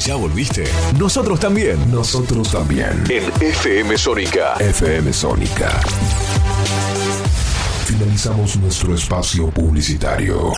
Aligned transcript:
¿Ya 0.01 0.15
volviste? 0.15 0.65
Nosotros 0.99 1.39
también. 1.39 1.79
Nosotros 1.89 2.51
también. 2.51 3.05
En 3.07 3.23
FM 3.41 3.97
Sónica. 3.97 4.55
FM 4.59 5.13
Sónica. 5.13 5.79
Finalizamos 7.85 8.57
nuestro 8.57 8.95
espacio 8.95 9.51
publicitario. 9.51 10.53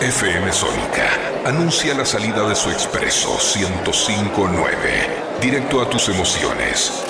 FM 0.00 0.52
Sónica 0.52 1.08
anuncia 1.46 1.94
la 1.94 2.04
salida 2.04 2.48
de 2.48 2.56
su 2.56 2.70
expreso 2.70 3.38
1059, 3.38 5.38
directo 5.40 5.80
a 5.80 5.88
tus 5.88 6.08
emociones. 6.08 7.04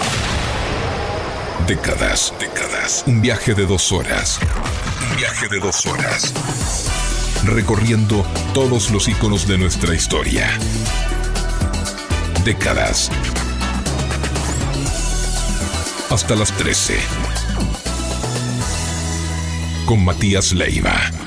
Décadas, 1.67 2.35
décadas. 2.39 3.05
Un 3.07 3.23
viaje 3.23 3.55
de 3.55 3.65
dos 3.65 3.93
horas. 3.93 4.39
Un 5.11 5.17
viaje 5.17 5.49
de 5.49 5.59
dos 5.59 5.87
horas. 5.87 6.35
Recorriendo 7.47 8.27
todos 8.53 8.91
los 8.91 9.09
iconos 9.09 9.49
de 9.49 9.57
nuestra 9.57 9.95
historia. 9.95 10.51
Décadas 12.45 13.11
hasta 16.11 16.35
las 16.35 16.53
13. 16.57 16.99
Con 19.87 20.05
Matías 20.05 20.53
Leiva. 20.53 21.20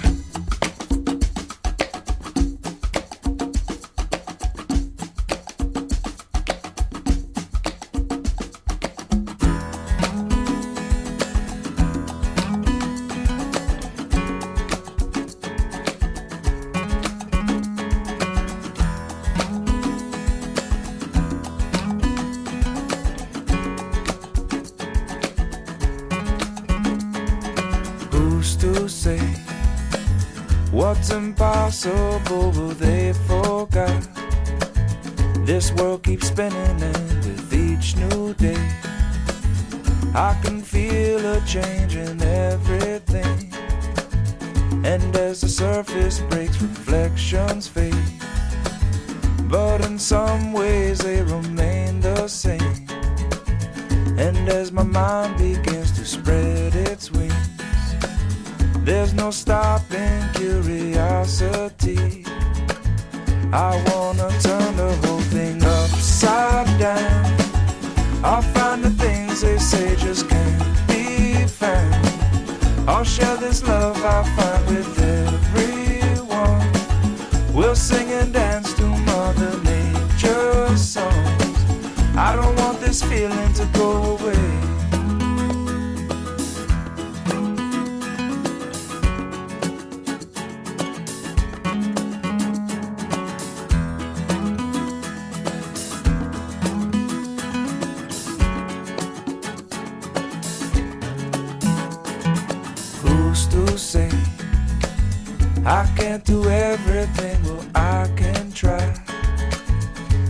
do 106.23 106.49
everything, 106.49 107.41
well, 107.43 107.65
I 107.75 108.09
can 108.15 108.51
try. 108.51 108.93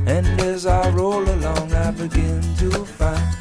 And 0.06 0.28
as 0.42 0.66
I 0.66 0.90
roll 0.90 1.24
along, 1.24 1.74
I 1.74 1.92
begin 1.92 2.42
to 2.57 2.72
find 2.86 3.36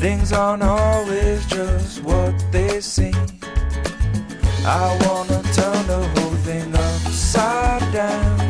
things 0.00 0.32
aren't 0.32 0.62
always 0.62 1.44
just 1.46 2.02
what 2.02 2.34
they 2.50 2.80
seem. 2.80 3.14
I 4.64 4.96
wanna 5.04 5.42
turn 5.52 5.86
the 5.86 6.08
whole 6.14 6.36
thing 6.46 6.74
upside 6.74 7.92
down. 7.92 8.40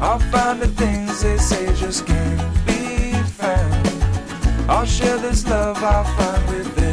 I'll 0.00 0.18
find 0.18 0.60
the 0.60 0.68
things 0.68 1.22
they 1.22 1.38
say 1.38 1.66
just 1.74 2.06
can't 2.06 2.66
be 2.66 3.12
found. 3.40 3.88
I'll 4.68 4.86
share 4.86 5.18
this 5.18 5.46
love 5.46 5.82
I 5.82 6.02
find 6.16 6.48
with. 6.48 6.83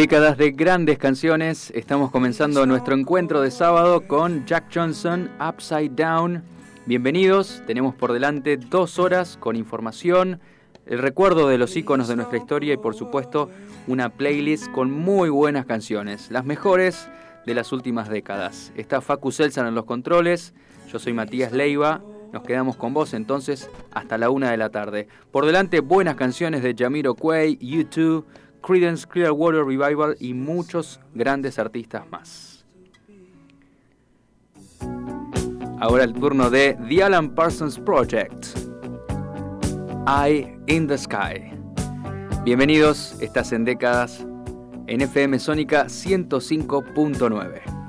Décadas 0.00 0.38
de 0.38 0.52
grandes 0.52 0.96
canciones. 0.96 1.70
Estamos 1.76 2.10
comenzando 2.10 2.64
nuestro 2.64 2.94
encuentro 2.94 3.42
de 3.42 3.50
sábado 3.50 4.08
con 4.08 4.46
Jack 4.46 4.74
Johnson, 4.74 5.30
Upside 5.38 5.90
Down. 5.90 6.42
Bienvenidos, 6.86 7.62
tenemos 7.66 7.94
por 7.94 8.14
delante 8.14 8.56
dos 8.56 8.98
horas 8.98 9.36
con 9.36 9.56
información, 9.56 10.40
el 10.86 11.00
recuerdo 11.00 11.48
de 11.48 11.58
los 11.58 11.76
iconos 11.76 12.08
de 12.08 12.16
nuestra 12.16 12.38
historia 12.38 12.72
y 12.72 12.78
por 12.78 12.94
supuesto 12.94 13.50
una 13.88 14.08
playlist 14.08 14.72
con 14.72 14.90
muy 14.90 15.28
buenas 15.28 15.66
canciones, 15.66 16.30
las 16.30 16.46
mejores 16.46 17.06
de 17.44 17.52
las 17.52 17.70
últimas 17.70 18.08
décadas. 18.08 18.72
Está 18.76 19.02
Facu 19.02 19.30
Selsan 19.30 19.66
en 19.66 19.74
los 19.74 19.84
controles, 19.84 20.54
yo 20.90 20.98
soy 20.98 21.12
Matías 21.12 21.52
Leiva, 21.52 22.00
nos 22.32 22.44
quedamos 22.44 22.76
con 22.76 22.94
vos 22.94 23.12
entonces 23.12 23.68
hasta 23.90 24.16
la 24.16 24.30
una 24.30 24.50
de 24.50 24.56
la 24.56 24.70
tarde. 24.70 25.08
Por 25.30 25.44
delante 25.44 25.80
buenas 25.80 26.14
canciones 26.14 26.62
de 26.62 26.74
Jamiro 26.74 27.14
Quay, 27.14 27.58
U2, 27.58 28.24
Creedence 28.62 29.06
Clearwater 29.06 29.64
Revival 29.64 30.16
y 30.20 30.34
muchos 30.34 31.00
grandes 31.14 31.58
artistas 31.58 32.08
más. 32.10 32.66
Ahora 35.78 36.04
el 36.04 36.12
turno 36.12 36.50
de 36.50 36.76
The 36.88 37.02
Alan 37.02 37.34
Parsons 37.34 37.78
Project. 37.78 38.46
Eye 40.06 40.58
in 40.66 40.86
the 40.86 40.98
Sky. 40.98 41.52
Bienvenidos, 42.44 43.16
estás 43.20 43.52
en 43.52 43.64
décadas 43.64 44.26
en 44.86 45.00
FM 45.00 45.38
Sónica 45.38 45.86
105.9. 45.86 47.79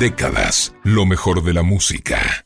Décadas, 0.00 0.74
lo 0.82 1.04
mejor 1.04 1.44
de 1.44 1.52
la 1.52 1.62
música. 1.62 2.42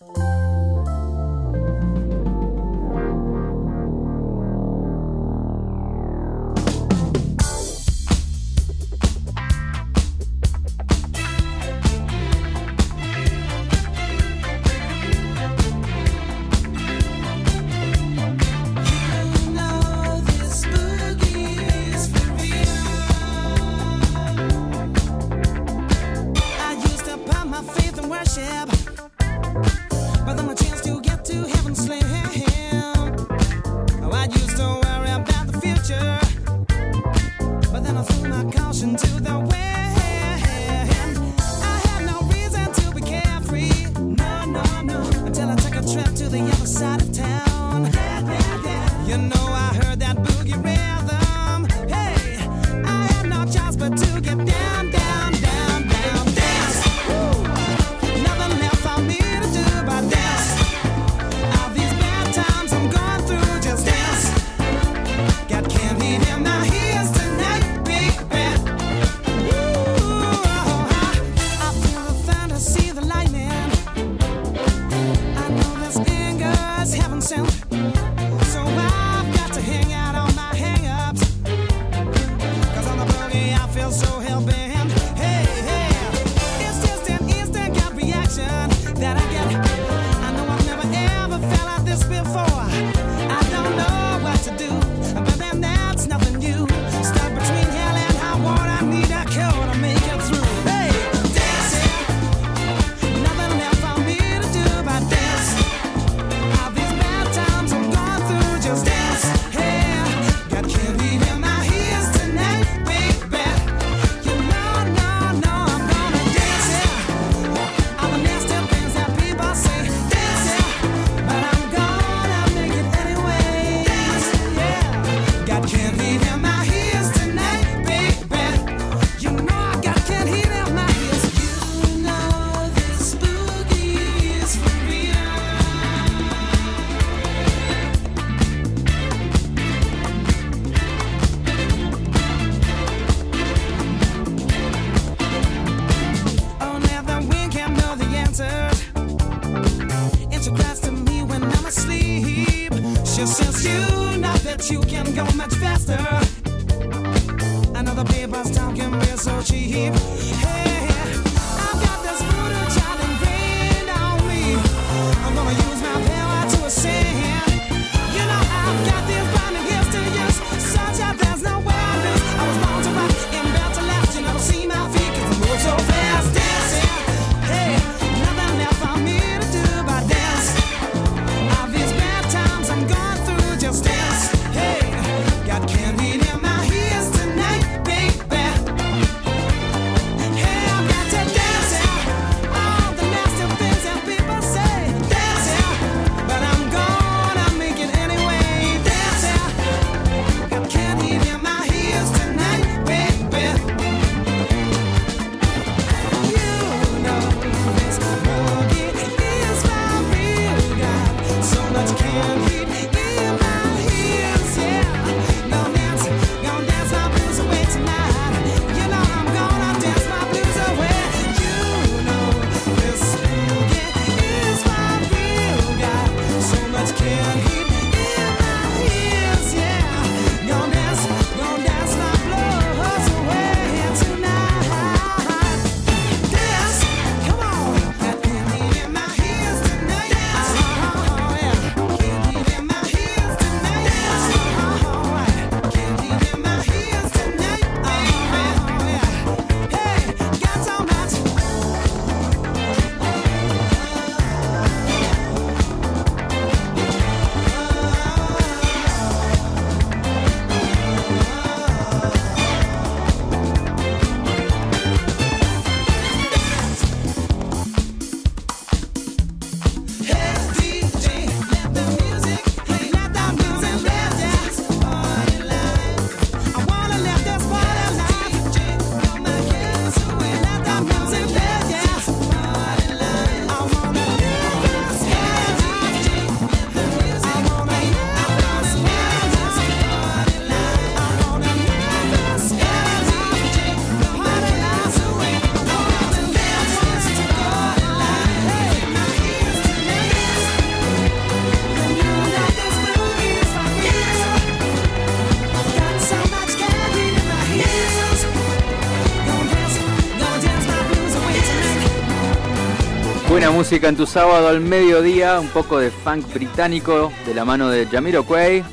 Música 313.54 313.88
en 313.88 313.96
tu 313.96 314.04
sábado 314.04 314.48
al 314.48 314.60
mediodía, 314.60 315.38
un 315.38 315.46
poco 315.46 315.78
de 315.78 315.92
funk 315.92 316.26
británico 316.34 317.12
de 317.24 317.34
la 317.34 317.44
mano 317.44 317.68
de 317.68 317.86
Jamiroquai. 317.86 318.64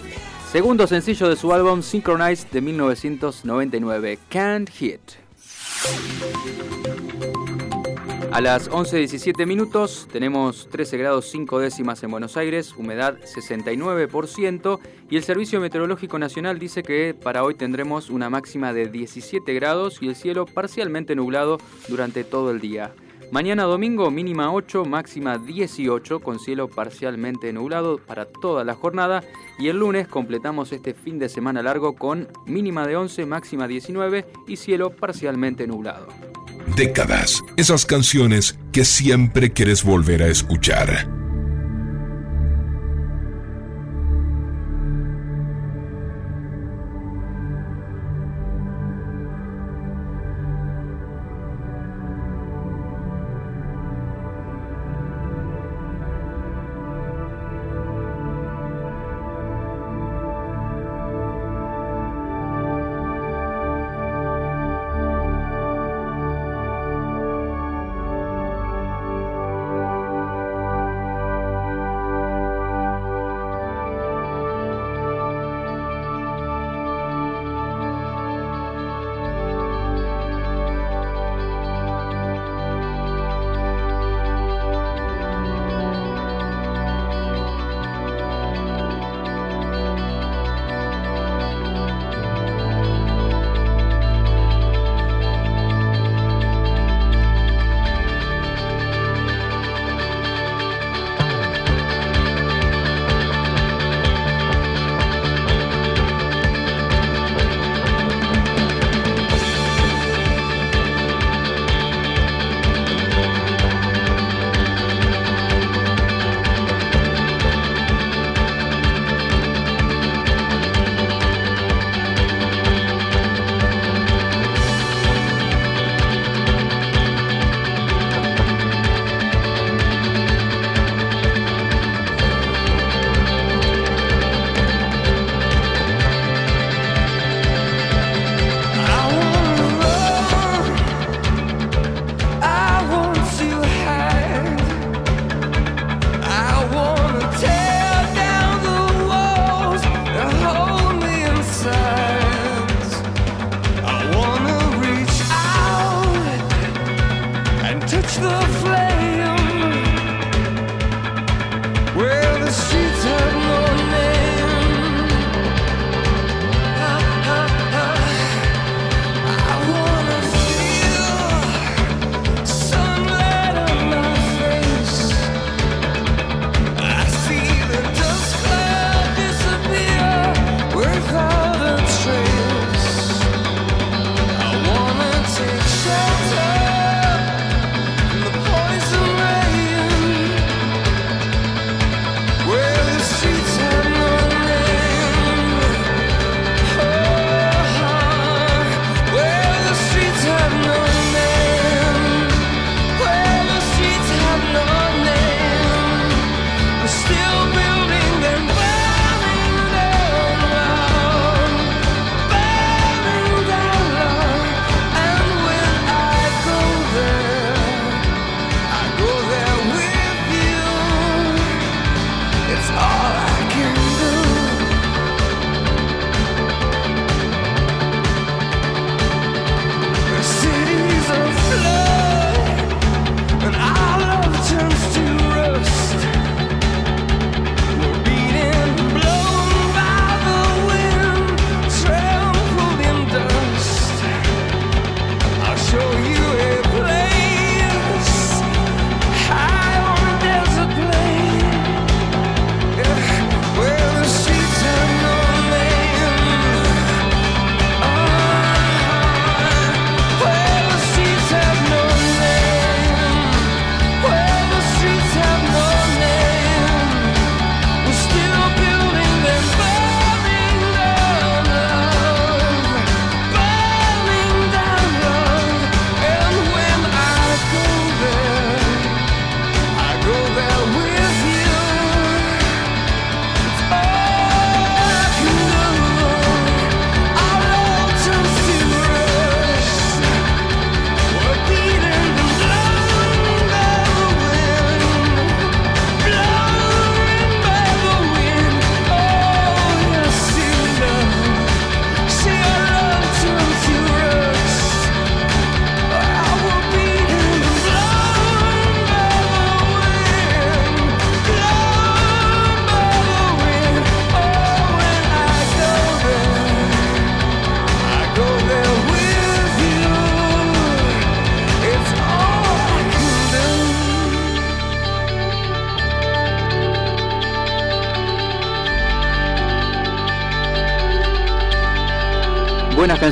Segundo 0.51 0.87
sencillo 0.87 1.29
de 1.29 1.35
su 1.35 1.53
álbum 1.53 1.83
Synchronized 1.83 2.47
de 2.49 2.61
1999, 2.61 4.17
Can't 4.27 4.71
Hit. 4.71 4.99
A 8.31 8.41
las 8.41 8.71
11.17 8.71 9.45
minutos 9.45 10.07
tenemos 10.11 10.67
13 10.71 10.97
grados 10.97 11.29
5 11.29 11.59
décimas 11.59 12.01
en 12.01 12.09
Buenos 12.09 12.35
Aires, 12.35 12.73
humedad 12.75 13.19
69% 13.19 14.79
y 15.11 15.17
el 15.17 15.23
Servicio 15.23 15.61
Meteorológico 15.61 16.17
Nacional 16.17 16.57
dice 16.57 16.81
que 16.81 17.13
para 17.13 17.43
hoy 17.43 17.53
tendremos 17.53 18.09
una 18.09 18.31
máxima 18.31 18.73
de 18.73 18.87
17 18.87 19.53
grados 19.53 19.99
y 20.01 20.07
el 20.07 20.15
cielo 20.15 20.47
parcialmente 20.47 21.15
nublado 21.15 21.59
durante 21.87 22.23
todo 22.23 22.49
el 22.49 22.59
día. 22.59 22.95
Mañana 23.31 23.63
domingo 23.63 24.11
mínima 24.11 24.51
8, 24.51 24.83
máxima 24.83 25.37
18 25.37 26.19
con 26.19 26.37
cielo 26.37 26.67
parcialmente 26.67 27.53
nublado 27.53 27.97
para 27.97 28.25
toda 28.25 28.65
la 28.65 28.75
jornada 28.75 29.23
y 29.57 29.69
el 29.69 29.79
lunes 29.79 30.09
completamos 30.09 30.73
este 30.73 30.93
fin 30.93 31.17
de 31.17 31.29
semana 31.29 31.63
largo 31.63 31.95
con 31.95 32.27
mínima 32.45 32.85
de 32.85 32.97
11, 32.97 33.25
máxima 33.25 33.69
19 33.69 34.25
y 34.49 34.57
cielo 34.57 34.89
parcialmente 34.89 35.65
nublado. 35.65 36.07
Décadas, 36.75 37.41
esas 37.55 37.85
canciones 37.85 38.59
que 38.73 38.83
siempre 38.83 39.53
quieres 39.53 39.85
volver 39.85 40.23
a 40.23 40.27
escuchar. 40.27 41.20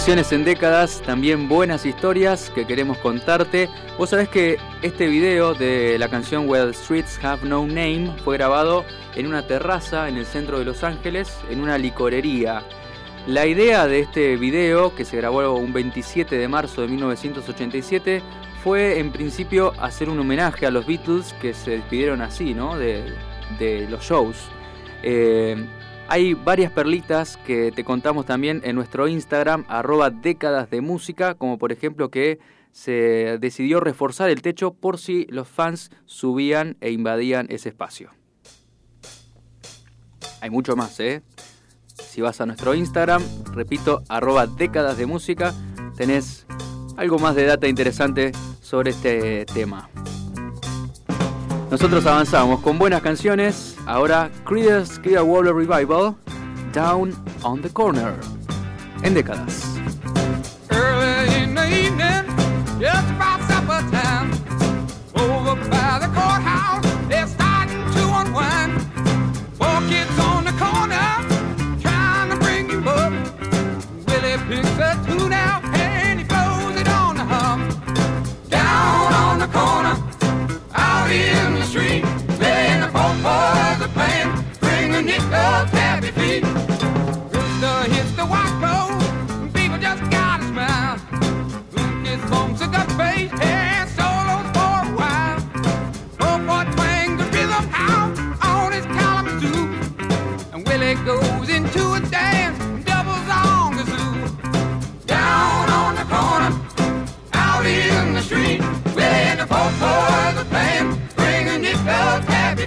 En 0.10 0.44
décadas, 0.44 1.04
también 1.06 1.48
buenas 1.48 1.86
historias 1.86 2.50
que 2.50 2.66
queremos 2.66 2.98
contarte. 2.98 3.70
Vos 3.96 4.10
sabés 4.10 4.28
que 4.28 4.58
este 4.82 5.06
video 5.06 5.54
de 5.54 6.00
la 6.00 6.08
canción 6.08 6.48
the 6.48 6.74
Streets 6.74 7.24
Have 7.24 7.48
No 7.48 7.68
Name 7.68 8.16
fue 8.26 8.38
grabado 8.38 8.86
en 9.16 9.28
una 9.28 9.46
terraza 9.46 10.10
en 10.10 10.18
el 10.18 10.26
centro 10.26 10.58
de 10.58 10.66
Los 10.66 10.84
Ángeles, 10.84 11.38
en 11.52 11.62
una 11.62 11.78
licorería. 11.78 12.64
La 13.28 13.46
idea 13.46 13.86
de 13.86 14.00
este 14.00 14.36
video, 14.36 14.96
que 14.96 15.06
se 15.06 15.16
grabó 15.16 15.54
un 15.54 15.74
27 15.74 16.36
de 16.40 16.48
marzo 16.48 16.82
de 16.82 16.88
1987, 16.88 18.24
fue 18.64 18.98
en 18.98 19.12
principio 19.12 19.74
hacer 19.80 20.10
un 20.10 20.20
homenaje 20.20 20.66
a 20.66 20.72
los 20.72 20.88
Beatles 20.88 21.36
que 21.40 21.54
se 21.54 21.72
despidieron 21.72 22.22
así, 22.22 22.56
¿no? 22.56 22.80
De, 22.80 23.06
los 23.88 24.04
shows. 24.04 24.38
Eh, 25.04 25.68
hay 26.10 26.34
varias 26.34 26.72
perlitas 26.72 27.38
que 27.38 27.72
te 27.72 27.84
contamos 27.84 28.26
también 28.26 28.62
en 28.64 28.76
nuestro 28.76 29.08
Instagram, 29.08 29.66
arroba 29.70 30.10
décadas 30.10 30.70
de 30.70 30.82
música, 30.82 31.36
como 31.36 31.58
por 31.58 31.72
ejemplo 31.72 32.10
que 32.10 32.40
se 32.72 33.38
decidió 33.40 33.80
reforzar 33.80 34.30
el 34.30 34.42
techo 34.42 34.74
por 34.74 34.98
si 34.98 35.26
los 35.30 35.48
fans 35.48 35.92
subían 36.06 36.78
e 36.82 36.92
invadían 36.92 37.48
ese 37.50 37.70
espacio. 37.70 38.12
Hay 40.42 40.50
mucho 40.50 40.76
más, 40.76 41.00
¿eh? 41.00 41.22
Si 41.94 42.22
vas 42.22 42.42
a 42.42 42.46
nuestro 42.46 42.74
Instagram, 42.74 43.22
repito, 43.54 44.04
arroba 44.10 44.48
décadas 44.48 44.98
de 44.98 45.06
música, 45.06 45.54
tenés 45.96 46.48
algo 46.98 47.20
más 47.20 47.36
de 47.36 47.46
data 47.46 47.68
interesante 47.68 48.32
sobre 48.62 48.92
este 48.92 49.46
tema. 49.46 49.90
Nosotros 51.72 52.06
avanzamos 52.08 52.62
con 52.62 52.80
buenas 52.80 53.02
canciones. 53.02 53.78
Ahora 53.86 54.32
Creedence 54.46 55.00
Clearwater 55.02 55.54
Revival, 55.54 56.16
Down 56.74 57.14
on 57.44 57.62
the 57.62 57.70
Corner, 57.70 58.16
en 59.04 59.14
décadas. 59.14 59.80
for 83.22 83.76
the 83.84 83.90
pain, 83.96 84.28
bring 84.62 84.92
bringing 84.92 85.10
it 85.10 85.22
up 85.34 85.68
happy 85.70 86.12
feet. 86.12 86.44
Rooster 87.34 87.92
hits 87.94 88.12
the 88.16 88.26
white 88.26 88.56
people 89.54 89.78
just 89.78 90.04
gotta 90.10 90.44
smile. 90.46 90.98
Look, 91.76 92.30
bones 92.30 92.60
to 92.62 92.68
the 92.68 92.84
face. 92.98 93.49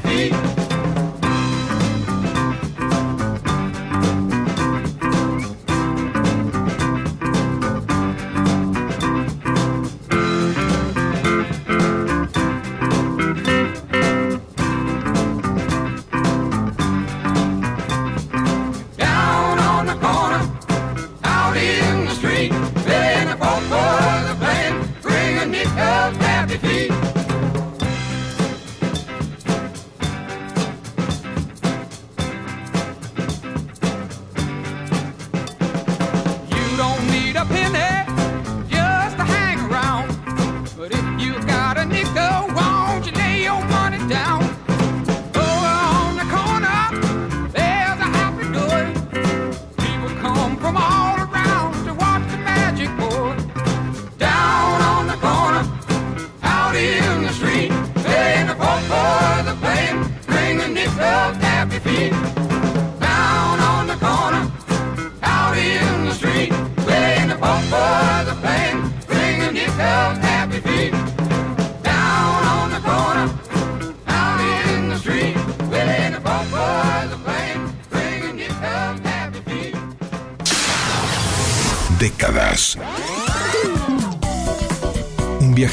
Mississippi. 0.04 0.51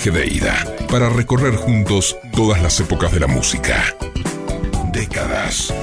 De 0.08 0.26
ida 0.28 0.66
para 0.90 1.10
recorrer 1.10 1.58
juntos 1.58 2.18
todas 2.32 2.62
las 2.62 2.80
épocas 2.80 3.12
de 3.12 3.20
la 3.20 3.28
música. 3.28 3.84
Décadas. 4.94 5.74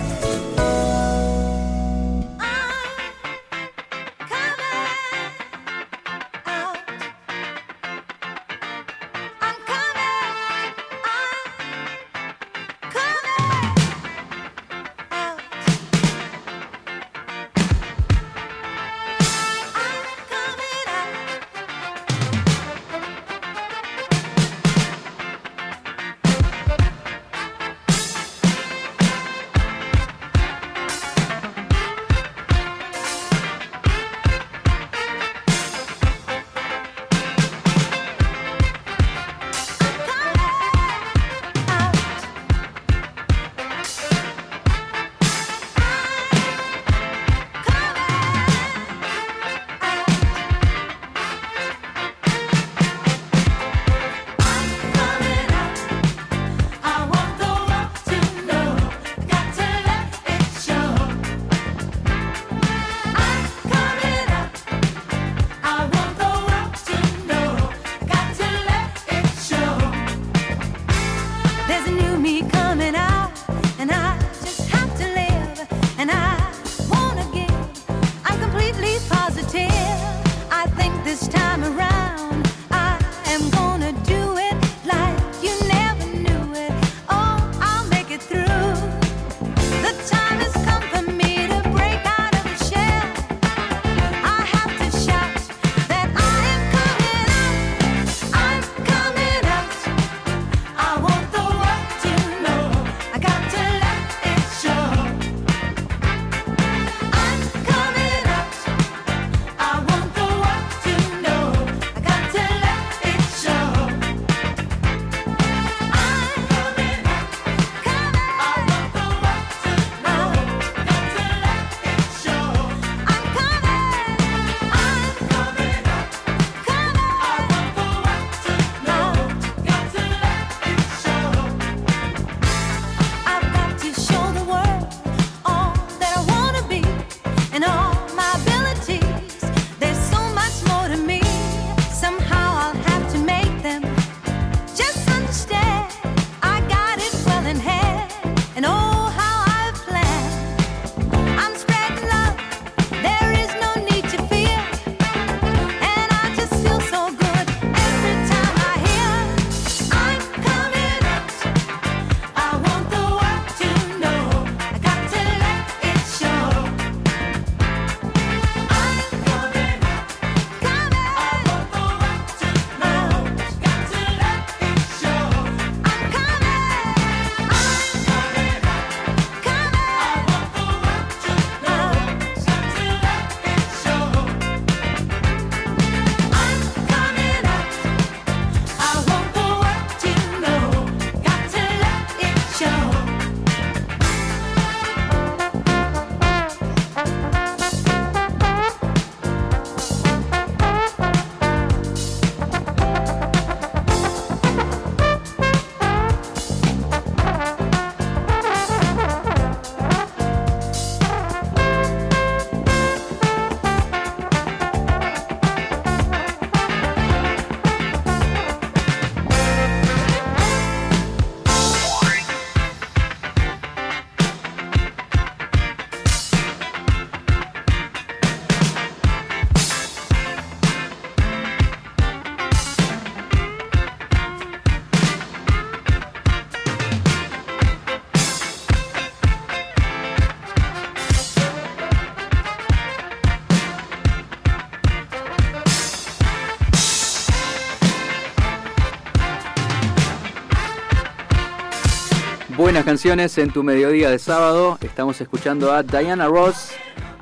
Buenas 252.77 252.93
canciones 252.93 253.39
en 253.39 253.51
tu 253.51 253.62
mediodía 253.62 254.11
de 254.11 254.19
sábado. 254.19 254.77
Estamos 254.83 255.19
escuchando 255.23 255.73
a 255.73 255.83
Diana 255.83 256.27
Ross, 256.27 256.73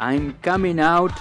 I'm 0.00 0.34
Coming 0.42 0.80
Out. 0.80 1.12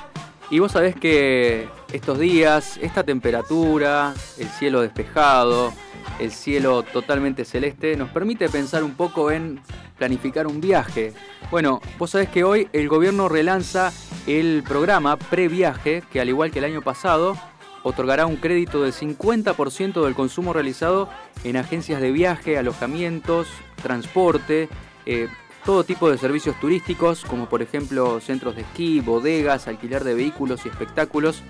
Y 0.49 0.57
vos 0.57 0.71
sabés 0.71 0.95
que 0.95 1.69
estos 1.91 2.17
días, 2.17 2.79
esta 2.81 3.03
temperatura, 3.03 4.15
el 4.39 4.47
cielo 4.47 4.81
despejado, 4.81 5.71
el 6.17 6.31
cielo 6.31 6.81
totalmente 6.81 7.45
celeste, 7.45 7.95
nos 7.95 8.09
permite 8.09 8.49
pensar 8.49 8.83
un 8.83 8.95
poco 8.95 9.29
en 9.29 9.59
planificar 9.99 10.47
un 10.47 10.59
viaje. 10.59 11.13
Bueno, 11.51 11.79
vos 11.99 12.09
sabés 12.09 12.29
que 12.29 12.43
hoy 12.43 12.67
el 12.73 12.89
gobierno 12.89 13.29
relanza 13.29 13.93
el 14.25 14.63
programa 14.67 15.15
Previaje, 15.15 16.01
que 16.11 16.19
al 16.19 16.29
igual 16.29 16.49
que 16.49 16.57
el 16.57 16.65
año 16.65 16.81
pasado, 16.81 17.37
otorgará 17.83 18.25
un 18.25 18.37
crédito 18.37 18.81
del 18.81 18.93
50% 18.93 20.03
del 20.03 20.15
consumo 20.15 20.53
realizado 20.53 21.07
en 21.43 21.55
agencias 21.55 22.01
de 22.01 22.11
viaje, 22.11 22.57
alojamientos, 22.57 23.47
transporte, 23.83 24.69
eh, 25.05 25.27
todo 25.63 25.83
tipo 25.83 26.09
de 26.09 26.17
servicios 26.17 26.59
turísticos, 26.59 27.23
como 27.23 27.47
por 27.47 27.61
ejemplo 27.61 28.19
centros 28.19 28.55
de 28.55 28.63
esquí, 28.63 28.99
bodegas, 28.99 29.67
alquiler 29.67 30.03
de 30.03 30.15
vehículos 30.15 30.65
y 30.65 30.69
espectáculos. 30.69 31.43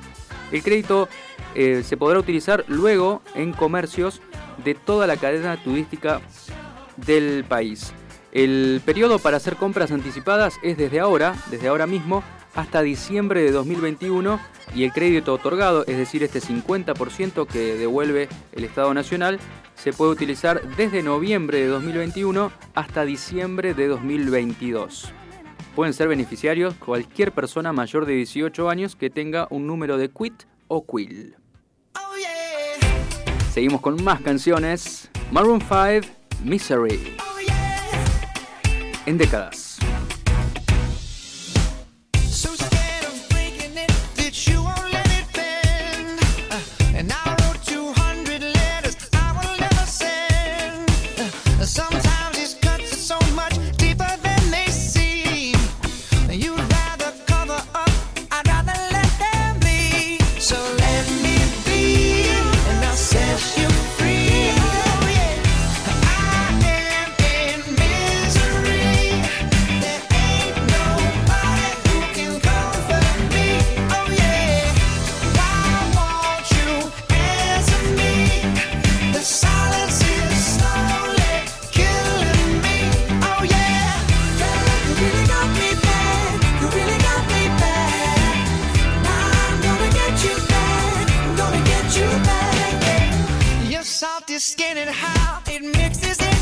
El 0.51 0.61
crédito 0.61 1.07
eh, 1.55 1.83
se 1.83 1.97
podrá 1.97 2.19
utilizar 2.19 2.65
luego 2.67 3.21
en 3.33 3.53
comercios 3.53 4.21
de 4.63 4.75
toda 4.75 5.07
la 5.07 5.17
cadena 5.17 5.61
turística 5.63 6.21
del 6.97 7.43
país. 7.43 7.93
El 8.31 8.81
periodo 8.85 9.19
para 9.19 9.37
hacer 9.37 9.55
compras 9.55 9.91
anticipadas 9.91 10.55
es 10.63 10.77
desde 10.77 10.99
ahora, 10.99 11.35
desde 11.49 11.67
ahora 11.67 11.87
mismo, 11.87 12.23
hasta 12.55 12.81
diciembre 12.81 13.41
de 13.41 13.51
2021 13.51 14.39
y 14.75 14.83
el 14.83 14.91
crédito 14.91 15.33
otorgado, 15.33 15.85
es 15.85 15.97
decir, 15.97 16.23
este 16.23 16.39
50% 16.39 17.47
que 17.47 17.75
devuelve 17.75 18.29
el 18.51 18.63
Estado 18.63 18.93
Nacional, 18.93 19.39
se 19.75 19.93
puede 19.93 20.11
utilizar 20.11 20.61
desde 20.75 21.03
noviembre 21.03 21.59
de 21.59 21.67
2021 21.67 22.51
hasta 22.73 23.05
diciembre 23.05 23.73
de 23.73 23.87
2022. 23.87 25.11
Pueden 25.75 25.93
ser 25.93 26.07
beneficiarios 26.07 26.75
cualquier 26.75 27.31
persona 27.31 27.73
mayor 27.73 28.05
de 28.05 28.13
18 28.13 28.69
años 28.69 28.95
que 28.95 29.09
tenga 29.09 29.47
un 29.49 29.65
número 29.65 29.97
de 29.97 30.09
quit 30.09 30.43
o 30.67 30.85
quill. 30.85 31.35
Seguimos 33.51 33.81
con 33.81 34.03
más 34.03 34.21
canciones. 34.21 35.09
Maroon 35.31 35.61
5, 35.61 36.07
Misery. 36.43 37.17
En 39.05 39.17
décadas. 39.17 39.72
just 94.33 94.53
skin 94.53 94.79
and 94.79 94.89
how 94.89 95.43
it 95.45 95.61
mixes 95.61 96.32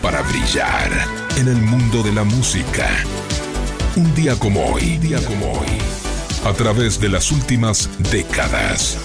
para 0.00 0.22
brillar 0.22 0.88
en 1.36 1.48
el 1.48 1.56
mundo 1.56 2.04
de 2.04 2.12
la 2.12 2.22
música. 2.22 2.86
Un 3.96 4.14
día 4.14 4.38
como 4.38 4.64
hoy, 4.64 4.98
día 4.98 5.18
como 5.26 5.50
hoy, 5.50 5.66
a 6.44 6.52
través 6.52 7.00
de 7.00 7.08
las 7.08 7.32
últimas 7.32 7.90
décadas. 8.12 8.96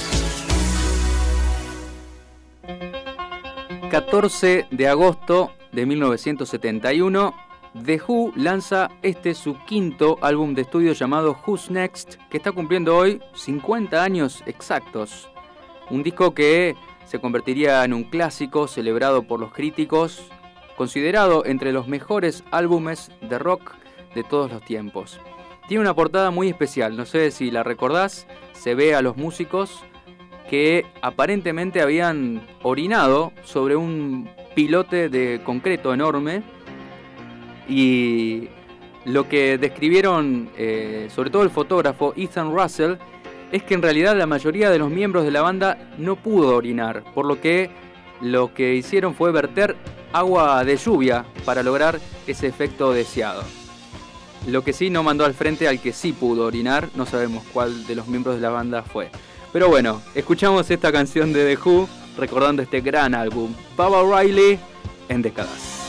14 3.89 4.67
de 4.69 4.87
agosto 4.87 5.53
de 5.71 5.87
1971, 5.87 7.33
The 7.83 8.01
Who 8.07 8.33
lanza 8.35 8.91
este 9.01 9.33
su 9.33 9.57
quinto 9.65 10.19
álbum 10.21 10.53
de 10.53 10.61
estudio 10.61 10.93
llamado 10.93 11.35
Who's 11.47 11.71
Next, 11.71 12.17
que 12.29 12.37
está 12.37 12.51
cumpliendo 12.51 12.95
hoy 12.95 13.19
50 13.33 14.03
años 14.03 14.43
exactos. 14.45 15.31
Un 15.89 16.03
disco 16.03 16.35
que 16.35 16.75
se 17.05 17.19
convertiría 17.19 17.83
en 17.83 17.93
un 17.93 18.03
clásico 18.03 18.67
celebrado 18.67 19.23
por 19.23 19.39
los 19.39 19.51
críticos 19.51 20.29
considerado 20.75 21.45
entre 21.45 21.71
los 21.71 21.87
mejores 21.87 22.43
álbumes 22.51 23.11
de 23.21 23.39
rock 23.39 23.73
de 24.15 24.23
todos 24.23 24.51
los 24.51 24.63
tiempos. 24.63 25.19
Tiene 25.67 25.81
una 25.81 25.93
portada 25.93 26.31
muy 26.31 26.49
especial, 26.49 26.97
no 26.97 27.05
sé 27.05 27.31
si 27.31 27.51
la 27.51 27.63
recordás, 27.63 28.27
se 28.53 28.75
ve 28.75 28.95
a 28.95 29.01
los 29.01 29.17
músicos 29.17 29.83
que 30.49 30.85
aparentemente 31.01 31.81
habían 31.81 32.41
orinado 32.61 33.31
sobre 33.43 33.75
un 33.75 34.29
pilote 34.55 35.09
de 35.09 35.41
concreto 35.43 35.93
enorme 35.93 36.43
y 37.67 38.49
lo 39.05 39.27
que 39.27 39.57
describieron 39.57 40.49
eh, 40.57 41.07
sobre 41.09 41.29
todo 41.29 41.43
el 41.43 41.49
fotógrafo 41.49 42.13
Ethan 42.15 42.53
Russell 42.53 42.95
es 43.51 43.63
que 43.63 43.73
en 43.73 43.81
realidad 43.81 44.17
la 44.17 44.25
mayoría 44.25 44.69
de 44.69 44.79
los 44.79 44.89
miembros 44.89 45.23
de 45.25 45.31
la 45.31 45.41
banda 45.41 45.91
no 45.97 46.15
pudo 46.15 46.55
orinar, 46.55 47.03
por 47.13 47.25
lo 47.25 47.39
que 47.39 47.69
lo 48.23 48.53
que 48.53 48.75
hicieron 48.75 49.13
fue 49.13 49.31
verter 49.31 49.75
agua 50.13 50.63
de 50.63 50.77
lluvia 50.77 51.25
para 51.45 51.61
lograr 51.61 51.99
ese 52.25 52.47
efecto 52.47 52.93
deseado. 52.93 53.43
Lo 54.47 54.63
que 54.63 54.73
sí 54.73 54.89
no 54.89 55.03
mandó 55.03 55.25
al 55.25 55.33
frente 55.33 55.67
al 55.67 55.79
que 55.79 55.93
sí 55.93 56.13
pudo 56.13 56.45
orinar, 56.45 56.89
no 56.95 57.05
sabemos 57.05 57.43
cuál 57.53 57.85
de 57.85 57.95
los 57.95 58.07
miembros 58.07 58.35
de 58.35 58.41
la 58.41 58.49
banda 58.49 58.83
fue. 58.83 59.09
Pero 59.51 59.69
bueno, 59.69 60.01
escuchamos 60.15 60.69
esta 60.71 60.91
canción 60.91 61.31
de 61.33 61.55
The 61.55 61.61
Who 61.61 61.87
recordando 62.17 62.61
este 62.61 62.81
gran 62.81 63.13
álbum, 63.13 63.53
Baba 63.75 64.01
Riley 64.03 64.59
en 65.09 65.21
décadas. 65.21 65.83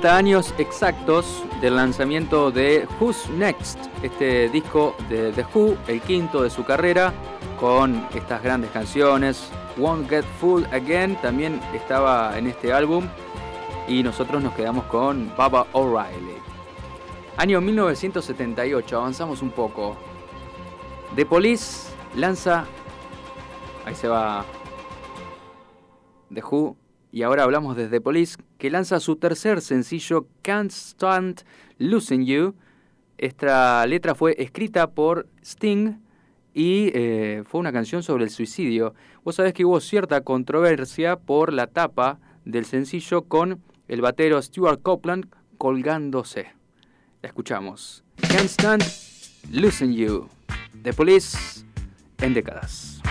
Años 0.00 0.54
exactos 0.58 1.44
del 1.60 1.76
lanzamiento 1.76 2.50
de 2.50 2.88
Who's 2.98 3.28
Next, 3.30 3.78
este 4.02 4.48
disco 4.48 4.96
de 5.08 5.32
The 5.32 5.44
Who, 5.54 5.76
el 5.86 6.00
quinto 6.00 6.42
de 6.42 6.50
su 6.50 6.64
carrera, 6.64 7.12
con 7.60 8.06
estas 8.14 8.42
grandes 8.42 8.70
canciones. 8.70 9.50
Won't 9.76 10.08
Get 10.08 10.24
Full 10.40 10.64
Again 10.72 11.16
también 11.20 11.60
estaba 11.74 12.36
en 12.38 12.46
este 12.46 12.72
álbum 12.72 13.06
y 13.86 14.02
nosotros 14.02 14.42
nos 14.42 14.54
quedamos 14.54 14.84
con 14.84 15.30
Baba 15.36 15.66
O'Reilly. 15.72 16.36
Año 17.36 17.60
1978, 17.60 18.96
avanzamos 18.96 19.42
un 19.42 19.50
poco. 19.50 19.96
The 21.14 21.26
Police 21.26 21.90
lanza, 22.16 22.64
ahí 23.84 23.94
se 23.94 24.08
va 24.08 24.44
The 26.32 26.42
Who, 26.42 26.76
y 27.12 27.22
ahora 27.22 27.42
hablamos 27.44 27.76
de 27.76 27.88
The 27.88 28.00
Police, 28.00 28.36
que 28.62 28.70
lanza 28.70 29.00
su 29.00 29.16
tercer 29.16 29.60
sencillo 29.60 30.28
Can't 30.40 30.70
Stand 30.70 31.42
Losing 31.78 32.24
You. 32.24 32.54
Esta 33.18 33.84
letra 33.88 34.14
fue 34.14 34.36
escrita 34.38 34.92
por 34.92 35.26
Sting 35.44 35.98
y 36.54 36.92
eh, 36.94 37.42
fue 37.44 37.58
una 37.58 37.72
canción 37.72 38.04
sobre 38.04 38.22
el 38.22 38.30
suicidio. 38.30 38.94
Vos 39.24 39.34
sabés 39.34 39.52
que 39.52 39.64
hubo 39.64 39.80
cierta 39.80 40.20
controversia 40.20 41.16
por 41.16 41.52
la 41.52 41.66
tapa 41.66 42.20
del 42.44 42.64
sencillo 42.64 43.22
con 43.22 43.60
el 43.88 44.00
batero 44.00 44.40
Stuart 44.40 44.80
Copeland 44.80 45.26
colgándose. 45.58 46.52
La 47.20 47.30
escuchamos. 47.30 48.04
Can't 48.28 48.48
Stand 48.48 48.84
Losing 49.50 49.92
You. 49.92 50.28
The 50.84 50.92
Police 50.92 51.64
en 52.18 52.32
décadas. 52.32 53.02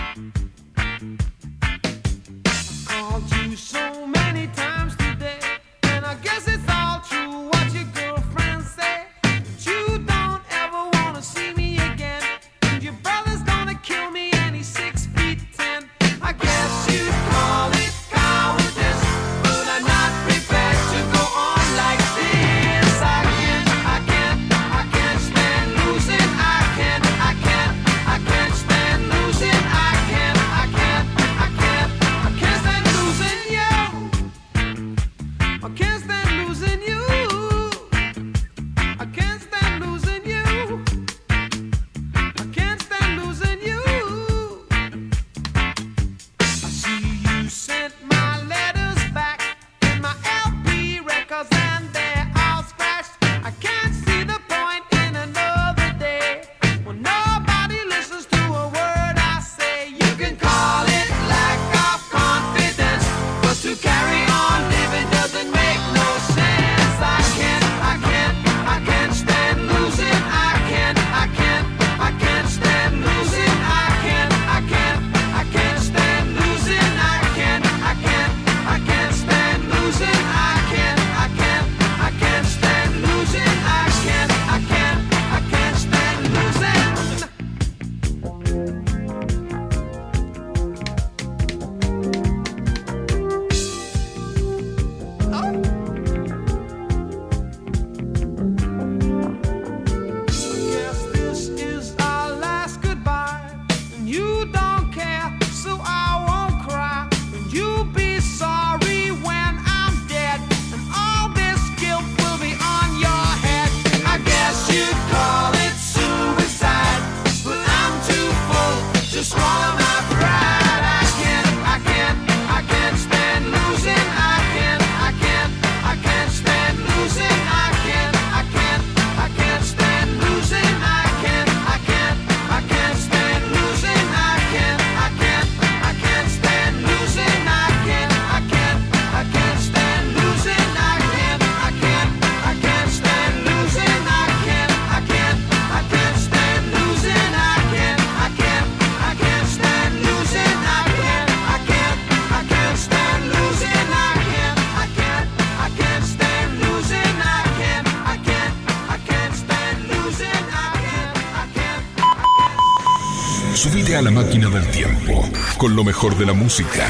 Tiempo 164.72 165.24
con 165.58 165.76
lo 165.76 165.84
mejor 165.84 166.18
de 166.18 166.26
la 166.26 166.34
música. 166.34 166.88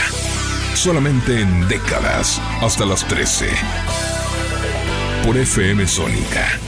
Solamente 0.73 1.41
en 1.41 1.67
décadas 1.67 2.41
hasta 2.61 2.85
las 2.85 3.07
13. 3.07 3.49
Por 5.25 5.37
FM 5.37 5.87
Sónica 5.87 6.60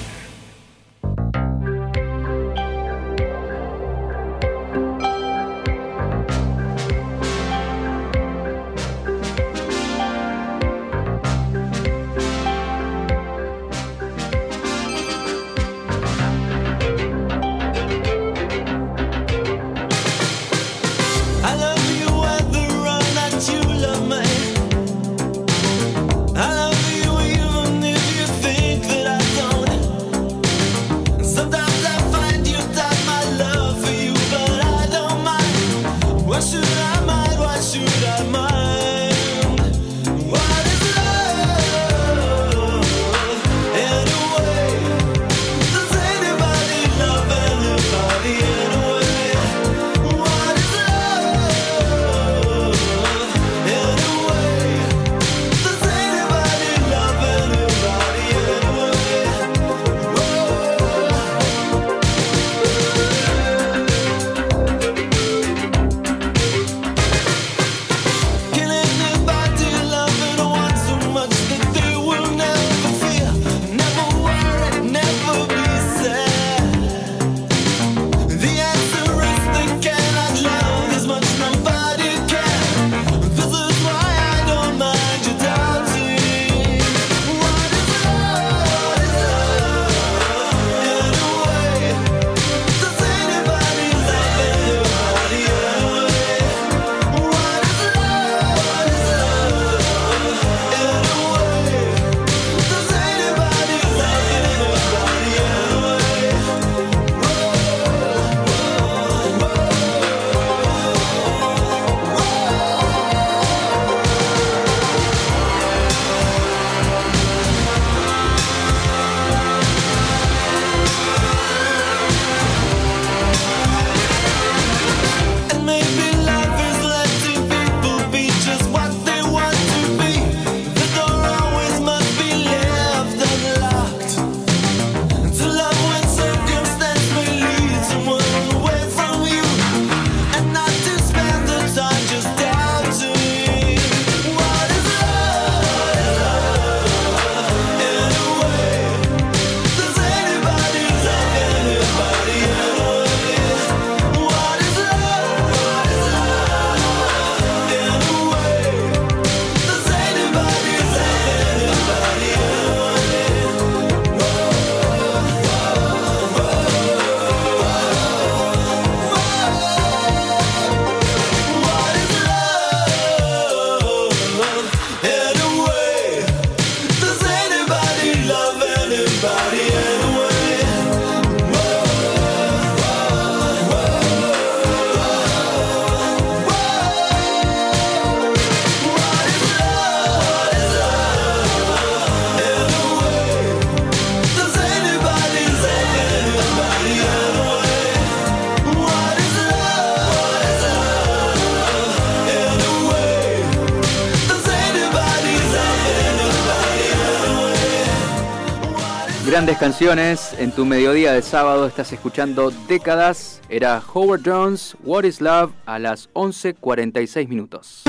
canciones 209.64 210.36
en 210.40 210.52
tu 210.52 210.66
mediodía 210.66 211.14
de 211.14 211.22
sábado 211.22 211.66
estás 211.66 211.94
escuchando 211.94 212.52
décadas. 212.68 213.40
Era 213.48 213.82
Howard 213.94 214.20
Jones, 214.26 214.76
What 214.84 215.06
is 215.06 215.22
Love 215.22 215.54
a 215.66 215.80
las 215.80 216.12
11.46 216.12 217.30
minutos. 217.30 217.84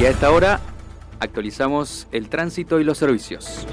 Y 0.00 0.04
a 0.06 0.08
esta 0.08 0.30
hora 0.30 0.60
actualizamos 1.20 2.08
el 2.10 2.30
tránsito 2.30 2.80
y 2.80 2.84
los 2.84 2.96
servicios. 2.96 3.66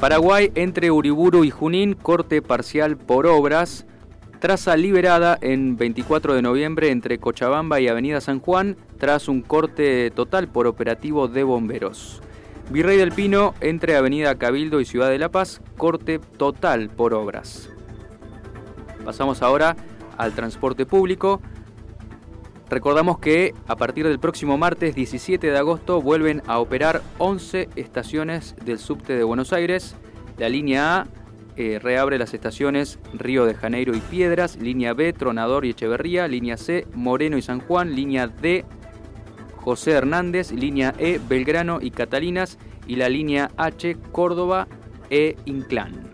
Paraguay 0.00 0.50
entre 0.54 0.90
Uriburu 0.90 1.44
y 1.44 1.50
Junín, 1.50 1.92
corte 1.92 2.40
parcial 2.40 2.96
por 2.96 3.26
obras. 3.26 3.84
Traza 4.40 4.78
liberada 4.78 5.36
en 5.42 5.76
24 5.76 6.32
de 6.36 6.40
noviembre 6.40 6.90
entre 6.90 7.18
Cochabamba 7.18 7.80
y 7.80 7.88
Avenida 7.88 8.22
San 8.22 8.40
Juan, 8.40 8.78
tras 8.98 9.28
un 9.28 9.42
corte 9.42 10.10
total 10.10 10.48
por 10.48 10.66
operativo 10.66 11.28
de 11.28 11.44
bomberos. 11.44 12.22
Virrey 12.70 12.96
del 12.96 13.12
Pino 13.12 13.54
entre 13.60 13.96
Avenida 13.96 14.34
Cabildo 14.36 14.80
y 14.80 14.84
Ciudad 14.84 15.10
de 15.10 15.18
La 15.18 15.30
Paz, 15.30 15.60
corte 15.76 16.18
total 16.18 16.88
por 16.88 17.14
obras. 17.14 17.70
Pasamos 19.04 19.42
ahora 19.42 19.76
al 20.16 20.32
transporte 20.32 20.84
público. 20.84 21.40
Recordamos 22.68 23.20
que 23.20 23.54
a 23.68 23.76
partir 23.76 24.08
del 24.08 24.18
próximo 24.18 24.58
martes 24.58 24.96
17 24.96 25.48
de 25.48 25.56
agosto 25.56 26.02
vuelven 26.02 26.42
a 26.48 26.58
operar 26.58 27.02
11 27.18 27.68
estaciones 27.76 28.56
del 28.64 28.80
subte 28.80 29.14
de 29.14 29.22
Buenos 29.22 29.52
Aires. 29.52 29.94
La 30.38 30.48
línea 30.48 30.98
A 30.98 31.06
eh, 31.58 31.78
reabre 31.80 32.18
las 32.18 32.34
estaciones 32.34 32.98
Río 33.14 33.46
de 33.46 33.54
Janeiro 33.54 33.96
y 33.96 34.00
Piedras, 34.00 34.56
línea 34.56 34.92
B, 34.92 35.14
Tronador 35.14 35.64
y 35.64 35.70
Echeverría, 35.70 36.28
línea 36.28 36.58
C, 36.58 36.86
Moreno 36.92 37.38
y 37.38 37.42
San 37.42 37.60
Juan, 37.60 37.94
línea 37.94 38.26
D, 38.26 38.66
José 39.66 39.90
Hernández, 39.90 40.52
línea 40.52 40.94
E, 40.96 41.18
Belgrano 41.28 41.80
y 41.82 41.90
Catalinas, 41.90 42.56
y 42.86 42.94
la 42.94 43.08
línea 43.08 43.50
H, 43.56 43.96
Córdoba 44.12 44.68
e 45.10 45.34
Inclán. 45.44 46.12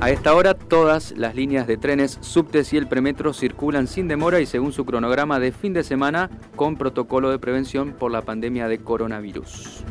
A 0.00 0.08
esta 0.08 0.34
hora 0.34 0.54
todas 0.54 1.12
las 1.14 1.34
líneas 1.34 1.66
de 1.66 1.76
trenes, 1.76 2.16
subtes 2.22 2.72
y 2.72 2.78
el 2.78 2.86
premetro 2.86 3.34
circulan 3.34 3.86
sin 3.86 4.08
demora 4.08 4.40
y 4.40 4.46
según 4.46 4.72
su 4.72 4.86
cronograma 4.86 5.38
de 5.38 5.52
fin 5.52 5.74
de 5.74 5.84
semana 5.84 6.30
con 6.56 6.78
protocolo 6.78 7.30
de 7.30 7.38
prevención 7.38 7.92
por 7.92 8.10
la 8.10 8.22
pandemia 8.22 8.66
de 8.66 8.78
coronavirus. 8.78 9.84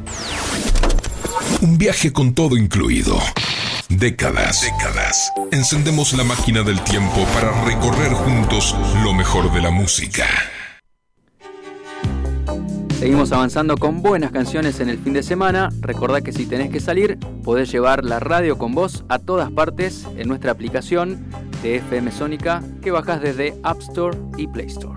Un 1.61 1.77
viaje 1.77 2.11
con 2.11 2.33
todo 2.33 2.57
incluido. 2.57 3.19
Décadas, 3.99 4.61
décadas. 4.61 5.31
Encendemos 5.51 6.13
la 6.13 6.23
máquina 6.23 6.63
del 6.63 6.81
tiempo 6.81 7.25
para 7.33 7.51
recorrer 7.63 8.11
juntos 8.11 8.75
lo 9.03 9.13
mejor 9.13 9.53
de 9.53 9.61
la 9.61 9.69
música. 9.69 10.25
Seguimos 12.97 13.31
avanzando 13.31 13.77
con 13.77 14.01
buenas 14.01 14.31
canciones 14.31 14.79
en 14.79 14.89
el 14.89 14.97
fin 14.97 15.13
de 15.13 15.21
semana. 15.21 15.69
Recordá 15.81 16.21
que 16.21 16.31
si 16.31 16.45
tenés 16.45 16.71
que 16.71 16.79
salir, 16.79 17.19
podés 17.43 17.71
llevar 17.71 18.03
la 18.03 18.19
radio 18.19 18.57
con 18.57 18.73
vos 18.73 19.03
a 19.09 19.19
todas 19.19 19.51
partes 19.51 20.05
en 20.17 20.27
nuestra 20.27 20.51
aplicación 20.51 21.23
de 21.61 21.75
FM 21.77 22.11
Sónica 22.11 22.63
que 22.81 22.91
bajás 22.91 23.21
desde 23.21 23.53
App 23.61 23.79
Store 23.81 24.17
y 24.37 24.47
Play 24.47 24.67
Store. 24.67 24.95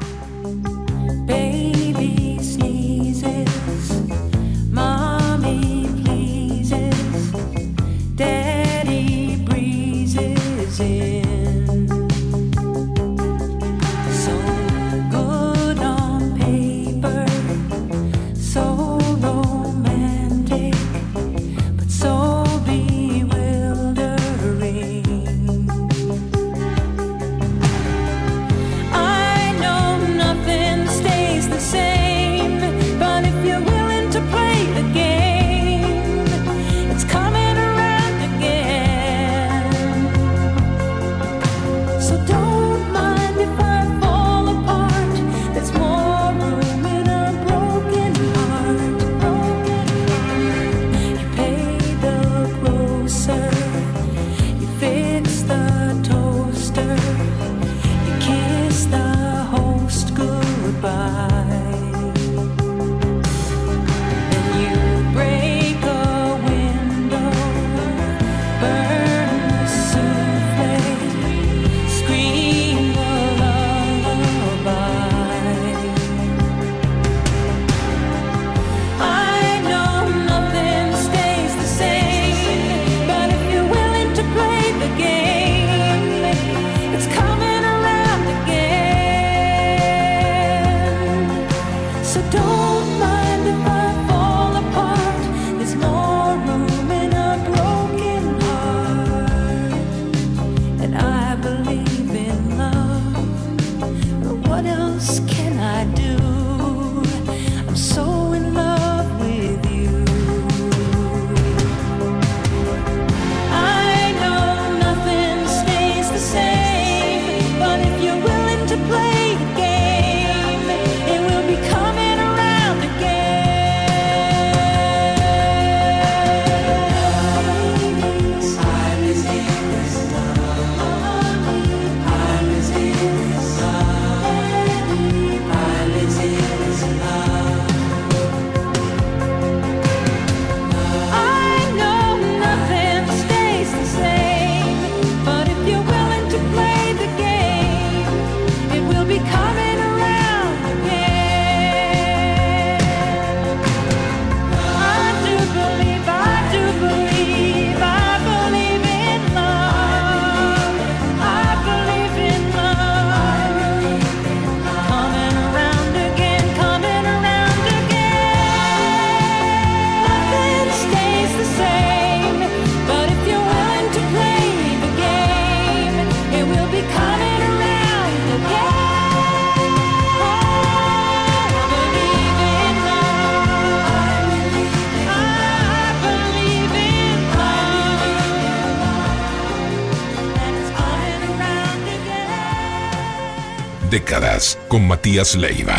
Con 194.69 194.87
Matías 194.87 195.37
Leiva. 195.37 195.75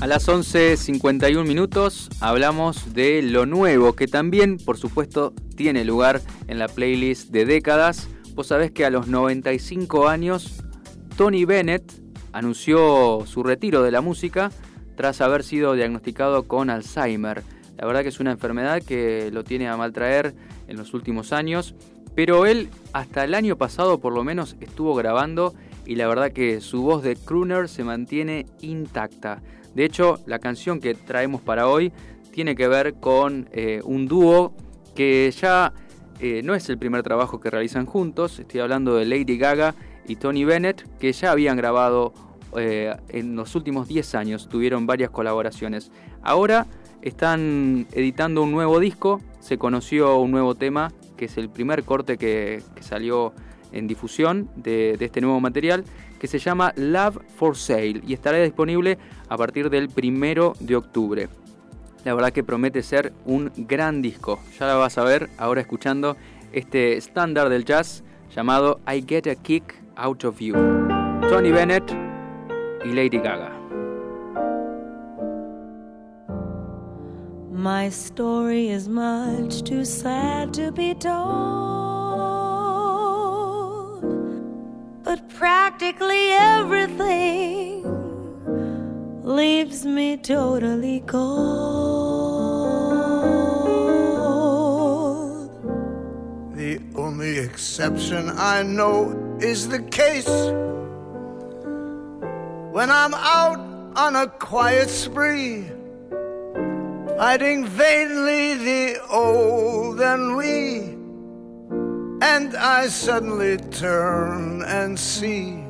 A 0.00 0.06
las 0.06 0.28
11.51 0.28 1.46
minutos 1.46 2.10
hablamos 2.20 2.92
de 2.92 3.22
lo 3.22 3.46
nuevo, 3.46 3.94
que 3.94 4.06
también, 4.08 4.58
por 4.58 4.76
supuesto, 4.76 5.32
tiene 5.56 5.86
lugar 5.86 6.20
en 6.48 6.58
la 6.58 6.68
playlist 6.68 7.30
de 7.30 7.46
décadas. 7.46 8.08
Vos 8.34 8.48
sabés 8.48 8.72
que 8.72 8.84
a 8.84 8.90
los 8.90 9.06
95 9.06 10.06
años, 10.08 10.62
Tony 11.16 11.46
Bennett 11.46 11.90
anunció 12.32 13.24
su 13.24 13.42
retiro 13.42 13.82
de 13.82 13.90
la 13.90 14.02
música 14.02 14.50
tras 14.96 15.22
haber 15.22 15.44
sido 15.44 15.72
diagnosticado 15.72 16.46
con 16.46 16.68
Alzheimer. 16.68 17.42
La 17.78 17.86
verdad 17.86 18.02
que 18.02 18.10
es 18.10 18.20
una 18.20 18.32
enfermedad 18.32 18.82
que 18.82 19.30
lo 19.32 19.44
tiene 19.44 19.66
a 19.68 19.78
maltraer 19.78 20.34
en 20.68 20.76
los 20.76 20.92
últimos 20.92 21.32
años, 21.32 21.74
pero 22.14 22.46
él 22.46 22.68
hasta 22.92 23.24
el 23.24 23.34
año 23.34 23.56
pasado 23.56 23.98
por 23.98 24.12
lo 24.12 24.24
menos 24.24 24.56
estuvo 24.60 24.94
grabando 24.94 25.54
y 25.86 25.96
la 25.96 26.06
verdad 26.06 26.32
que 26.32 26.60
su 26.60 26.82
voz 26.82 27.02
de 27.02 27.16
crooner 27.16 27.68
se 27.68 27.84
mantiene 27.84 28.46
intacta. 28.60 29.42
De 29.74 29.84
hecho, 29.84 30.20
la 30.26 30.38
canción 30.38 30.80
que 30.80 30.94
traemos 30.94 31.40
para 31.40 31.66
hoy 31.66 31.92
tiene 32.30 32.54
que 32.54 32.68
ver 32.68 32.94
con 32.94 33.48
eh, 33.52 33.80
un 33.84 34.06
dúo 34.06 34.54
que 34.94 35.30
ya 35.30 35.72
eh, 36.20 36.42
no 36.44 36.54
es 36.54 36.68
el 36.68 36.78
primer 36.78 37.02
trabajo 37.02 37.40
que 37.40 37.50
realizan 37.50 37.86
juntos. 37.86 38.38
Estoy 38.38 38.60
hablando 38.60 38.94
de 38.94 39.06
Lady 39.06 39.38
Gaga 39.38 39.74
y 40.06 40.16
Tony 40.16 40.44
Bennett, 40.44 40.86
que 40.98 41.12
ya 41.12 41.32
habían 41.32 41.56
grabado 41.56 42.12
eh, 42.56 42.94
en 43.08 43.34
los 43.34 43.54
últimos 43.54 43.88
10 43.88 44.14
años, 44.14 44.48
tuvieron 44.48 44.86
varias 44.86 45.10
colaboraciones. 45.10 45.90
Ahora 46.22 46.66
están 47.00 47.86
editando 47.92 48.42
un 48.42 48.52
nuevo 48.52 48.78
disco, 48.78 49.20
se 49.40 49.58
conoció 49.58 50.18
un 50.18 50.30
nuevo 50.30 50.54
tema, 50.54 50.92
que 51.22 51.26
es 51.26 51.38
el 51.38 51.48
primer 51.48 51.84
corte 51.84 52.18
que, 52.18 52.64
salió 52.80 53.32
en 53.70 53.86
difusión 53.86 54.50
de, 54.56 54.96
este 54.98 55.20
nuevo 55.20 55.38
material 55.38 55.84
que 56.18 56.26
se 56.26 56.40
llama 56.40 56.72
Love 56.74 57.18
for 57.36 57.56
Sale 57.56 58.02
y 58.04 58.12
estará 58.12 58.42
disponible 58.42 58.98
a 59.28 59.36
partir 59.36 59.70
del 59.70 59.88
primero 59.88 60.54
de 60.58 60.74
octubre. 60.74 61.28
La 62.04 62.12
verdad 62.14 62.32
que 62.32 62.42
promete 62.42 62.82
ser 62.82 63.12
un 63.24 63.52
gran 63.56 64.02
disco. 64.02 64.40
Ya 64.58 64.66
la 64.66 64.74
vas 64.74 64.98
a 64.98 65.04
ver 65.04 65.30
ahora 65.38 65.60
escuchando 65.60 66.16
este 66.50 66.96
estándar 66.96 67.50
del 67.50 67.64
jazz 67.64 68.02
llamado 68.34 68.80
I 68.92 69.04
Get 69.06 69.28
a 69.28 69.36
Kick 69.36 69.76
Out 69.94 70.24
of 70.24 70.40
You. 70.40 70.54
Tony 71.30 71.52
Bennett 71.52 71.88
y 72.84 72.88
Lady 72.88 73.18
Gaga. 73.18 73.61
My 77.52 77.90
story 77.90 78.70
is 78.70 78.88
much 78.88 79.62
too 79.62 79.84
sad 79.84 80.54
to 80.54 80.72
be 80.72 80.94
told. 80.94 81.52
but 85.04 85.28
practically 85.28 86.30
everything 86.30 87.84
leaves 89.22 89.84
me 89.84 90.16
totally 90.16 91.00
cold. 91.00 91.42
The 96.54 96.80
only 96.94 97.38
exception 97.38 98.30
I 98.30 98.62
know 98.62 99.36
is 99.40 99.68
the 99.68 99.82
case 99.82 100.32
when 102.72 102.90
I'm 102.90 103.12
out 103.12 103.60
on 103.96 104.16
a 104.16 104.26
quiet 104.28 104.88
spree, 104.88 105.66
fighting 107.22 107.64
vainly 107.64 108.54
the 108.54 109.00
old 109.08 110.00
ennui 110.00 110.78
and 112.20 112.56
I 112.56 112.88
suddenly 112.88 113.58
turn 113.58 114.62
and 114.62 114.98
see 114.98 115.62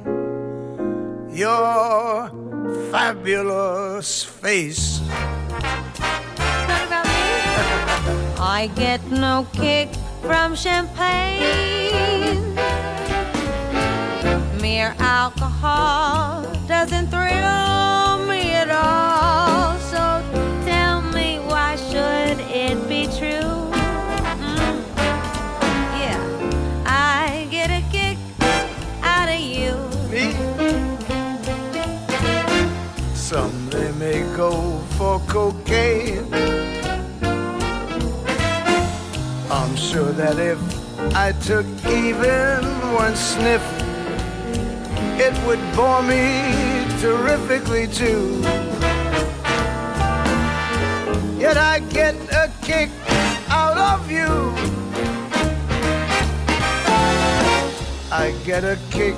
your 1.28 2.30
fabulous 2.90 4.24
face. 4.24 5.00
What 6.68 6.86
about 6.86 7.04
me? 7.04 7.20
I 8.58 8.70
get 8.74 9.04
no 9.10 9.46
kick 9.52 9.90
from 10.22 10.54
champagne. 10.54 12.54
Mere 14.62 14.94
alcohol 14.98 16.44
doesn't 16.66 17.08
thrill 17.08 17.91
go 34.36 34.78
for 34.96 35.18
cocaine. 35.26 36.26
I'm 39.50 39.76
sure 39.76 40.12
that 40.12 40.38
if 40.38 40.58
I 41.14 41.32
took 41.32 41.66
even 41.86 42.64
one 42.94 43.14
sniff, 43.14 43.62
it 45.20 45.34
would 45.46 45.60
bore 45.76 46.02
me 46.02 46.24
terrifically 47.00 47.86
too. 47.86 48.40
Yet 51.38 51.56
I 51.56 51.80
get 51.90 52.14
a 52.32 52.50
kick 52.62 52.90
out 53.48 53.76
of 53.76 54.10
you. 54.10 54.30
I 58.10 58.34
get 58.44 58.64
a 58.64 58.78
kick 58.90 59.16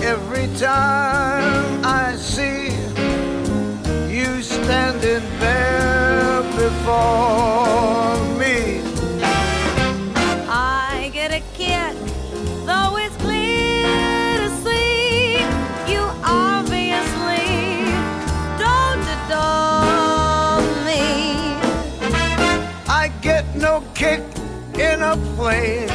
every 0.00 0.48
time 0.56 1.84
I 1.84 2.16
see 2.16 2.77
standing 4.42 5.22
there 5.38 6.42
before 6.56 8.16
me. 8.36 8.82
I 10.48 11.10
get 11.12 11.30
a 11.30 11.42
kick, 11.54 11.94
though 12.66 12.96
it's 12.96 13.16
clear 13.16 14.38
to 14.38 14.50
see 14.64 15.38
you 15.92 16.02
obviously 16.24 17.46
don't 18.58 19.04
adore 19.16 20.62
me. 20.84 21.04
I 22.88 23.12
get 23.22 23.44
no 23.54 23.82
kick 23.94 24.22
in 24.74 25.02
a 25.02 25.16
plane, 25.36 25.88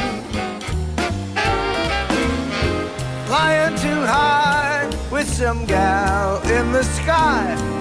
flying 3.26 3.76
too 3.76 4.00
high 4.06 4.88
with 5.10 5.28
some 5.28 5.66
gal 5.66 6.40
in 6.48 6.72
the 6.72 6.82
sky 6.82 7.73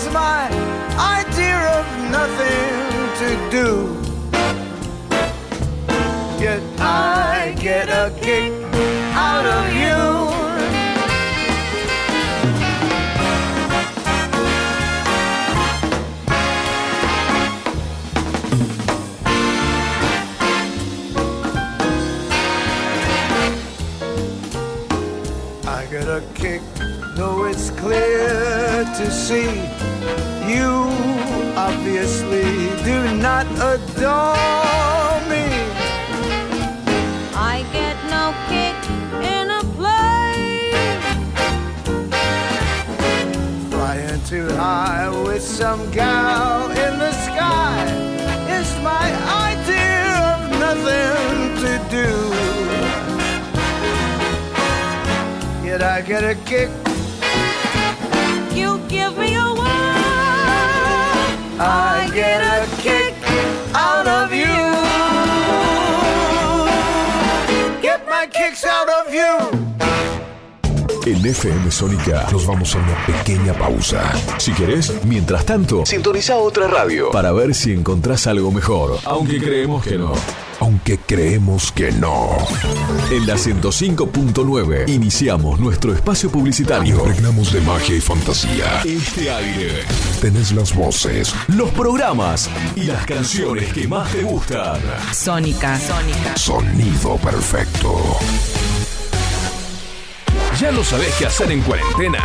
is 0.00 0.12
my 0.12 0.46
idea 0.98 1.58
of 1.78 1.86
nothing 2.10 2.72
to 3.20 3.28
do. 3.56 3.68
Yet 6.42 6.62
I 6.80 7.54
get 7.58 7.88
a 7.88 8.10
kick 8.20 8.52
out 9.14 9.46
of 9.46 9.64
you. 9.74 10.09
Get 56.10 56.24
a 56.24 56.34
kick 56.44 56.68
you 58.52 58.80
give 58.88 59.16
me 59.16 59.36
a 59.36 59.48
word, 59.54 60.00
I 61.60 62.10
get 62.12 62.42
a 62.42 62.66
kick 62.82 63.14
out 63.72 64.08
of 64.08 64.32
you. 64.32 64.56
Get 67.80 68.00
my 68.08 68.26
kicks 68.26 68.64
out 68.64 68.88
of 68.88 69.14
you. 69.14 69.60
En 71.06 71.24
FM 71.24 71.70
Sónica 71.70 72.26
nos 72.32 72.44
vamos 72.44 72.74
a 72.74 72.78
una 72.78 73.06
pequeña 73.06 73.52
pausa. 73.54 74.12
Si 74.38 74.52
querés, 74.52 74.92
mientras 75.04 75.46
tanto, 75.46 75.86
sintoniza 75.86 76.36
otra 76.38 76.66
radio 76.66 77.12
para 77.12 77.30
ver 77.30 77.54
si 77.54 77.72
encontrás 77.72 78.26
algo 78.26 78.50
mejor. 78.50 78.98
Aunque 79.04 79.38
creemos 79.38 79.84
que 79.84 79.96
no. 79.96 80.12
Creemos 80.98 81.70
que 81.72 81.92
no. 81.92 82.36
En 83.10 83.26
la 83.26 83.34
105.9 83.34 84.88
iniciamos 84.88 85.60
nuestro 85.60 85.94
espacio 85.94 86.30
publicitario. 86.30 86.96
Impregnamos 86.96 87.52
de 87.52 87.60
magia 87.60 87.96
y 87.96 88.00
fantasía. 88.00 88.82
Este 88.84 89.30
aire. 89.30 89.84
Tenés 90.20 90.52
las 90.52 90.74
voces, 90.74 91.34
los 91.48 91.70
programas 91.70 92.50
y 92.76 92.84
las 92.84 93.04
canciones 93.06 93.72
que 93.72 93.86
más 93.86 94.10
te 94.10 94.22
gustan. 94.22 94.80
Sónica. 95.12 95.78
Sónica. 95.78 96.36
Sonido 96.36 97.16
perfecto. 97.18 98.16
¿Ya 100.60 100.72
no 100.72 100.82
sabés 100.82 101.14
qué 101.18 101.26
hacer 101.26 101.52
en 101.52 101.62
cuarentena? 101.62 102.24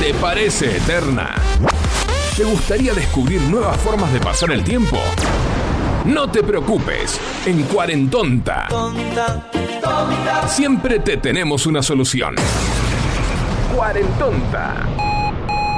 ¿Te 0.00 0.12
parece 0.14 0.76
eterna? 0.76 1.34
¿Te 2.36 2.44
gustaría 2.44 2.92
descubrir 2.92 3.40
nuevas 3.42 3.76
formas 3.78 4.12
de 4.12 4.20
pasar 4.20 4.50
el 4.52 4.62
tiempo? 4.62 4.98
No 6.06 6.30
te 6.30 6.42
preocupes, 6.42 7.20
en 7.46 7.62
Cuarentonta 7.64 8.68
siempre 10.48 11.00
te 11.00 11.16
tenemos 11.16 11.66
una 11.66 11.82
solución. 11.82 12.34
Cuarentonta. 13.74 14.86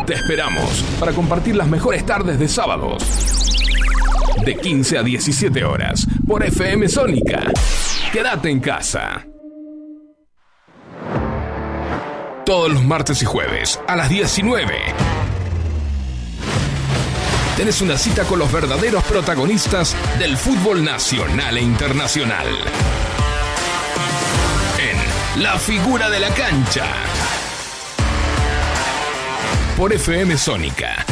Te 0.06 0.14
esperamos 0.14 0.84
para 0.98 1.12
compartir 1.12 1.56
las 1.56 1.68
mejores 1.68 2.04
tardes 2.06 2.38
de 2.38 2.48
sábados. 2.48 3.02
De 4.44 4.56
15 4.56 4.98
a 4.98 5.02
17 5.02 5.64
horas 5.64 6.06
por 6.26 6.44
FM 6.44 6.88
Sónica. 6.88 7.42
Quédate 8.12 8.50
en 8.50 8.60
casa. 8.60 9.26
Todos 12.46 12.72
los 12.72 12.84
martes 12.84 13.22
y 13.22 13.26
jueves 13.26 13.78
a 13.86 13.96
las 13.96 14.08
19. 14.08 14.74
Tenés 17.58 17.82
una 17.82 17.98
cita 17.98 18.22
con 18.22 18.38
los 18.38 18.52
verdaderos 18.52 19.02
protagonistas 19.02 19.96
del 20.20 20.36
fútbol 20.36 20.84
nacional 20.84 21.56
e 21.56 21.60
internacional. 21.60 22.46
En 24.78 25.42
La 25.42 25.58
figura 25.58 26.08
de 26.08 26.20
la 26.20 26.30
cancha. 26.30 26.86
Por 29.76 29.92
FM 29.92 30.38
Sónica 30.38 31.04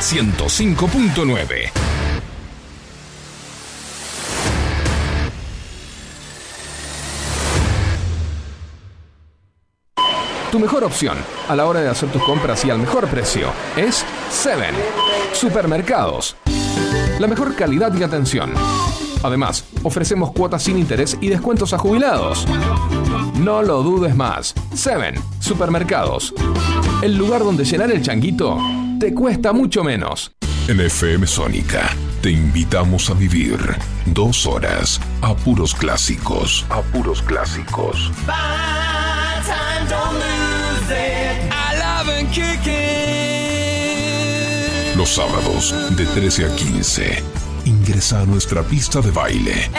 105.9. 0.00 1.70
Tu 10.56 10.60
mejor 10.60 10.84
opción 10.84 11.18
a 11.50 11.54
la 11.54 11.66
hora 11.66 11.82
de 11.82 11.88
hacer 11.90 12.08
tus 12.08 12.22
compras 12.22 12.64
y 12.64 12.70
al 12.70 12.78
mejor 12.78 13.06
precio 13.08 13.52
es 13.76 14.06
Seven 14.30 14.74
Supermercados. 15.34 16.34
La 17.18 17.26
mejor 17.26 17.54
calidad 17.54 17.94
y 17.94 18.02
atención. 18.02 18.54
Además, 19.22 19.66
ofrecemos 19.82 20.32
cuotas 20.32 20.62
sin 20.62 20.78
interés 20.78 21.18
y 21.20 21.28
descuentos 21.28 21.74
a 21.74 21.78
jubilados. 21.78 22.46
No 23.38 23.60
lo 23.60 23.82
dudes 23.82 24.16
más. 24.16 24.54
Seven 24.72 25.16
Supermercados. 25.40 26.32
El 27.02 27.18
lugar 27.18 27.44
donde 27.44 27.66
llenar 27.66 27.90
el 27.90 28.00
changuito 28.00 28.58
te 28.98 29.12
cuesta 29.12 29.52
mucho 29.52 29.84
menos. 29.84 30.32
En 30.68 30.80
FM 30.80 31.26
Sónica 31.26 31.94
te 32.22 32.30
invitamos 32.30 33.10
a 33.10 33.12
vivir 33.12 33.58
dos 34.06 34.46
horas 34.46 35.02
a 35.20 35.34
puros 35.34 35.74
clásicos. 35.74 36.64
A 36.70 36.80
puros 36.80 37.20
clásicos. 37.20 38.10
Los 44.96 45.10
sábados 45.10 45.74
de 45.96 46.06
13 46.06 46.46
a 46.46 46.56
15. 46.56 47.22
Ingresa 47.66 48.20
a 48.20 48.24
nuestra 48.24 48.62
pista 48.62 49.00
de 49.00 49.10
baile 49.10 49.70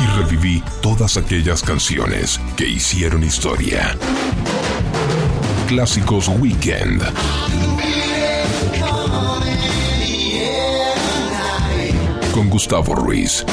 y 0.00 0.06
reviví 0.18 0.62
todas 0.82 1.16
aquellas 1.16 1.62
canciones 1.62 2.40
que 2.56 2.68
hicieron 2.68 3.22
historia. 3.22 3.96
Clásicos 5.66 6.28
Weekend. 6.28 7.02
Con 12.32 12.50
Gustavo 12.50 12.94
Ruiz. 12.94 13.44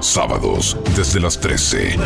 Sábados 0.00 0.78
desde 0.96 1.20
las 1.20 1.38
13. 1.38 1.96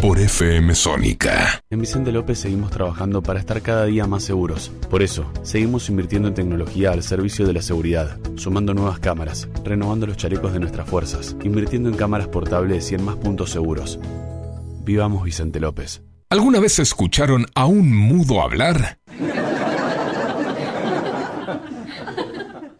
Por 0.00 0.20
FM 0.20 0.74
Sónica. 0.76 1.60
En 1.68 1.80
Vicente 1.80 2.12
López 2.12 2.38
seguimos 2.38 2.70
trabajando 2.70 3.22
para 3.22 3.40
estar 3.40 3.60
cada 3.60 3.86
día 3.86 4.06
más 4.06 4.22
seguros. 4.22 4.70
Por 4.88 5.02
eso, 5.02 5.28
seguimos 5.42 5.88
invirtiendo 5.88 6.28
en 6.28 6.34
tecnología 6.34 6.92
al 6.92 7.02
servicio 7.02 7.44
de 7.44 7.54
la 7.54 7.62
seguridad, 7.62 8.18
sumando 8.36 8.72
nuevas 8.72 9.00
cámaras, 9.00 9.48
renovando 9.64 10.06
los 10.06 10.16
chalecos 10.16 10.52
de 10.52 10.60
nuestras 10.60 10.88
fuerzas, 10.88 11.36
invirtiendo 11.42 11.88
en 11.88 11.96
cámaras 11.96 12.28
portables 12.28 12.92
y 12.92 12.94
en 12.94 13.04
más 13.04 13.16
puntos 13.16 13.50
seguros. 13.50 13.98
Vivamos 14.84 15.24
Vicente 15.24 15.58
López. 15.58 16.02
¿Alguna 16.30 16.60
vez 16.60 16.78
escucharon 16.78 17.46
a 17.54 17.66
un 17.66 17.92
mudo 17.92 18.42
hablar? 18.42 18.98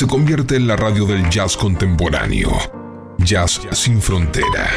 se 0.00 0.06
convierte 0.06 0.56
en 0.56 0.66
la 0.66 0.76
radio 0.76 1.04
del 1.04 1.28
jazz 1.28 1.58
contemporáneo. 1.58 2.50
Jazz 3.18 3.60
sin 3.72 4.00
frontera. 4.00 4.70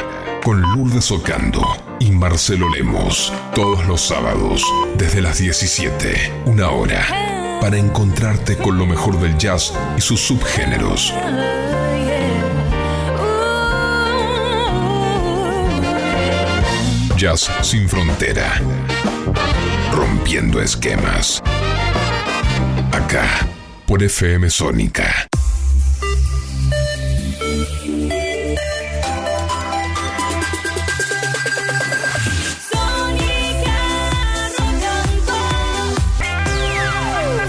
Con 0.44 0.62
Lourdes 0.62 1.10
Ocando 1.12 1.66
y 2.02 2.12
Marcelo 2.12 2.68
Lemos. 2.68 3.32
Todos 3.56 3.88
los 3.88 4.02
sábados, 4.02 4.62
desde 4.98 5.22
las 5.22 5.38
17, 5.38 6.44
una 6.48 6.72
hora. 6.72 7.08
Para 7.62 7.78
encontrarte 7.78 8.58
con 8.58 8.78
lo 8.78 8.86
mejor 8.86 9.18
del 9.18 9.38
jazz 9.38 9.74
y 9.98 10.02
sus 10.02 10.20
subgéneros. 10.20 11.14
Jazz 17.16 17.50
sin 17.62 17.88
frontera. 17.88 18.62
Rompiendo 19.94 20.62
esquemas. 20.62 21.42
Acá, 22.92 23.48
por 23.86 24.02
FM 24.02 24.50
Sónica. 24.50 25.28
Sónica, 32.72 33.78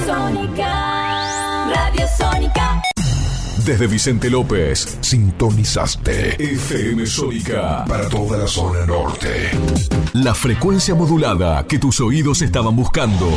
Sónica, 0.07 1.71
Radio 1.75 2.07
Sónica. 2.19 2.83
Desde 3.65 3.87
Vicente 3.87 4.31
López, 4.31 4.99
sintonizaste 5.01 6.43
FM 6.43 7.07
Sónica 7.07 7.85
para 7.87 8.09
toda 8.09 8.39
la 8.39 8.47
zona 8.47 8.85
norte. 8.87 9.51
La 10.15 10.35
frecuencia 10.35 10.95
modulada 10.95 11.67
que 11.67 11.79
tus 11.79 12.01
oídos 12.01 12.43
estaban 12.43 12.77
buscando. 12.77 13.29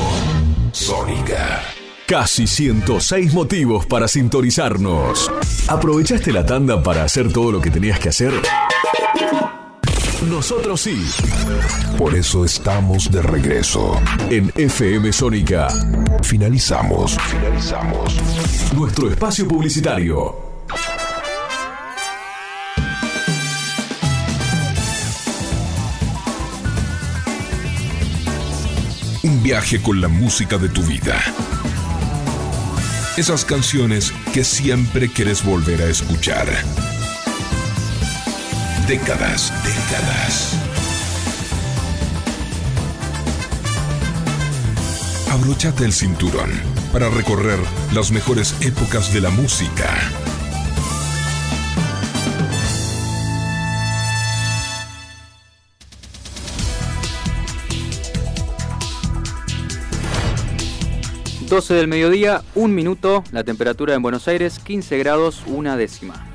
Sónica. 0.71 1.76
Casi 2.07 2.47
106 2.47 3.33
motivos 3.33 3.85
para 3.85 4.07
sintonizarnos. 4.07 5.29
¿Aprovechaste 5.67 6.31
la 6.31 6.45
tanda 6.45 6.81
para 6.81 7.03
hacer 7.03 7.33
todo 7.33 7.51
lo 7.51 7.59
que 7.59 7.69
tenías 7.69 7.99
que 7.99 8.07
hacer? 8.07 8.31
Nosotros 10.29 10.79
sí. 10.79 11.05
Por 11.97 12.15
eso 12.15 12.45
estamos 12.45 13.11
de 13.11 13.21
regreso. 13.21 13.99
En 14.29 14.49
FM 14.55 15.11
Sónica. 15.11 15.67
Finalizamos. 16.23 17.17
Finalizamos. 17.29 18.15
Nuestro 18.73 19.11
espacio 19.11 19.45
publicitario. 19.45 20.33
Un 29.23 29.43
viaje 29.43 29.81
con 29.81 29.99
la 29.99 30.07
música 30.07 30.57
de 30.57 30.69
tu 30.69 30.81
vida. 30.83 31.21
Esas 33.17 33.43
canciones 33.45 34.13
que 34.31 34.43
siempre 34.43 35.09
quieres 35.09 35.43
volver 35.43 35.81
a 35.81 35.87
escuchar. 35.87 36.47
Décadas, 38.87 39.51
décadas. 39.63 40.55
Abróchate 45.31 45.83
el 45.83 45.93
cinturón 45.93 46.51
para 46.93 47.09
recorrer 47.09 47.57
las 47.91 48.11
mejores 48.11 48.53
épocas 48.61 49.11
de 49.11 49.21
la 49.21 49.31
música. 49.31 49.97
...12 61.47 61.75
del 61.75 61.87
mediodía, 61.87 62.43
un 62.55 62.75
minuto, 62.75 63.23
la 63.31 63.45
temperatura 63.45 63.95
en 63.95 64.01
Buenos 64.01 64.27
Aires 64.27 64.59
15 64.59 64.97
grados, 64.97 65.43
una 65.47 65.77
décima. 65.77 66.27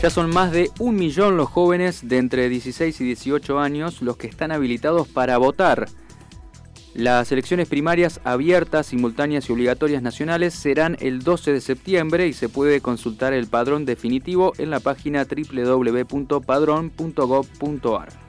Ya 0.00 0.10
son 0.10 0.30
más 0.30 0.52
de 0.52 0.70
un 0.78 0.94
millón 0.94 1.36
los 1.36 1.48
jóvenes 1.48 2.08
de 2.08 2.18
entre 2.18 2.48
16 2.48 3.00
y 3.00 3.04
18 3.04 3.58
años 3.58 4.00
los 4.00 4.16
que 4.16 4.28
están 4.28 4.52
habilitados 4.52 5.08
para 5.08 5.38
votar. 5.38 5.88
Las 6.94 7.32
elecciones 7.32 7.68
primarias 7.68 8.20
abiertas, 8.22 8.86
simultáneas 8.86 9.48
y 9.48 9.52
obligatorias 9.52 10.02
nacionales 10.02 10.54
serán 10.54 10.96
el 11.00 11.24
12 11.24 11.52
de 11.52 11.60
septiembre 11.60 12.28
y 12.28 12.34
se 12.34 12.48
puede 12.48 12.80
consultar 12.80 13.32
el 13.32 13.48
padrón 13.48 13.84
definitivo 13.86 14.52
en 14.58 14.70
la 14.70 14.78
página 14.78 15.26
www.padrón.gov.ar. 15.26 18.21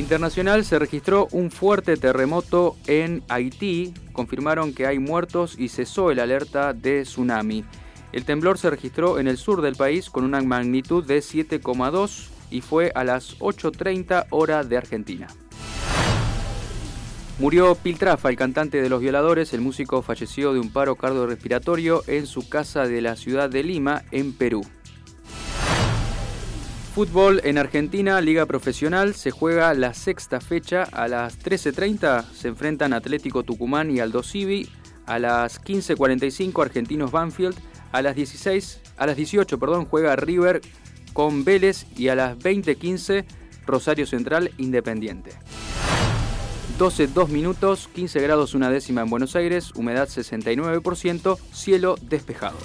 Internacional 0.00 0.64
se 0.64 0.78
registró 0.78 1.28
un 1.30 1.50
fuerte 1.50 1.98
terremoto 1.98 2.74
en 2.86 3.22
Haití, 3.28 3.92
confirmaron 4.14 4.72
que 4.72 4.86
hay 4.86 4.98
muertos 4.98 5.56
y 5.58 5.68
cesó 5.68 6.10
el 6.10 6.20
alerta 6.20 6.72
de 6.72 7.02
tsunami. 7.02 7.66
El 8.10 8.24
temblor 8.24 8.56
se 8.56 8.70
registró 8.70 9.18
en 9.18 9.28
el 9.28 9.36
sur 9.36 9.60
del 9.60 9.76
país 9.76 10.08
con 10.08 10.24
una 10.24 10.40
magnitud 10.40 11.04
de 11.04 11.18
7,2 11.18 12.28
y 12.50 12.62
fue 12.62 12.90
a 12.94 13.04
las 13.04 13.38
8.30 13.40 14.28
hora 14.30 14.64
de 14.64 14.78
Argentina. 14.78 15.26
Murió 17.38 17.74
Piltrafa, 17.74 18.30
el 18.30 18.36
cantante 18.36 18.80
de 18.80 18.88
Los 18.88 19.02
Violadores. 19.02 19.52
El 19.52 19.60
músico 19.60 20.00
falleció 20.00 20.54
de 20.54 20.60
un 20.60 20.72
paro 20.72 20.96
cardiorrespiratorio 20.96 22.04
en 22.06 22.26
su 22.26 22.48
casa 22.48 22.86
de 22.86 23.02
la 23.02 23.16
ciudad 23.16 23.50
de 23.50 23.64
Lima, 23.64 24.02
en 24.12 24.32
Perú. 24.32 24.62
Fútbol 26.94 27.40
en 27.44 27.56
Argentina, 27.56 28.20
Liga 28.20 28.46
Profesional, 28.46 29.14
se 29.14 29.30
juega 29.30 29.72
la 29.74 29.94
sexta 29.94 30.40
fecha. 30.40 30.82
A 30.82 31.06
las 31.06 31.38
13.30 31.38 32.24
se 32.32 32.48
enfrentan 32.48 32.92
Atlético 32.92 33.44
Tucumán 33.44 33.92
y 33.92 34.00
Aldo 34.00 34.24
Civi. 34.24 34.68
A 35.06 35.20
las 35.20 35.62
15.45 35.62 36.62
Argentinos 36.62 37.12
Banfield. 37.12 37.54
A 37.92 38.02
las 38.02 38.16
16, 38.16 38.80
a 38.96 39.06
las 39.06 39.16
18, 39.16 39.58
perdón, 39.58 39.86
juega 39.86 40.16
River 40.16 40.60
con 41.12 41.44
Vélez 41.44 41.86
y 41.96 42.08
a 42.08 42.16
las 42.16 42.36
20.15 42.38 43.24
Rosario 43.66 44.06
Central 44.06 44.50
Independiente. 44.58 45.32
12, 46.78 47.08
2 47.08 47.28
minutos, 47.28 47.88
15 47.94 48.20
grados 48.20 48.54
una 48.54 48.70
décima 48.70 49.02
en 49.02 49.10
Buenos 49.10 49.36
Aires, 49.36 49.72
humedad 49.74 50.08
69%, 50.08 51.38
cielo 51.52 51.94
despejado. 52.00 52.58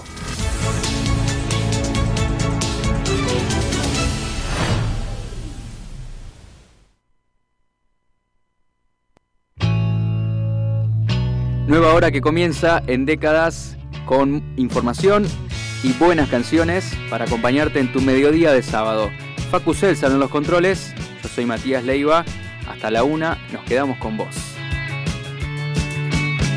Nueva 11.75 11.93
hora 11.93 12.09
que 12.09 12.21
comienza 12.21 12.81
en 12.87 13.05
décadas 13.05 13.75
con 14.05 14.41
información 14.55 15.25
y 15.83 15.91
buenas 15.91 16.29
canciones 16.29 16.89
para 17.09 17.25
acompañarte 17.25 17.81
en 17.81 17.91
tu 17.91 17.99
mediodía 17.99 18.53
de 18.53 18.63
sábado. 18.63 19.11
Facu 19.51 19.73
Celsa 19.73 20.07
en 20.07 20.17
los 20.17 20.29
controles, 20.29 20.93
yo 21.21 21.27
soy 21.27 21.45
Matías 21.45 21.83
Leiva, 21.83 22.23
hasta 22.69 22.89
la 22.91 23.03
una 23.03 23.37
nos 23.51 23.61
quedamos 23.65 23.97
con 23.97 24.15
vos. 24.15 24.55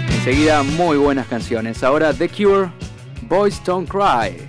Enseguida 0.09 0.63
muy 0.63 0.97
buenas 0.97 1.27
canciones, 1.27 1.83
ahora 1.83 2.15
The 2.15 2.29
Cure, 2.29 2.71
Boys 3.23 3.61
Don't 3.65 3.89
Cry. 3.89 4.48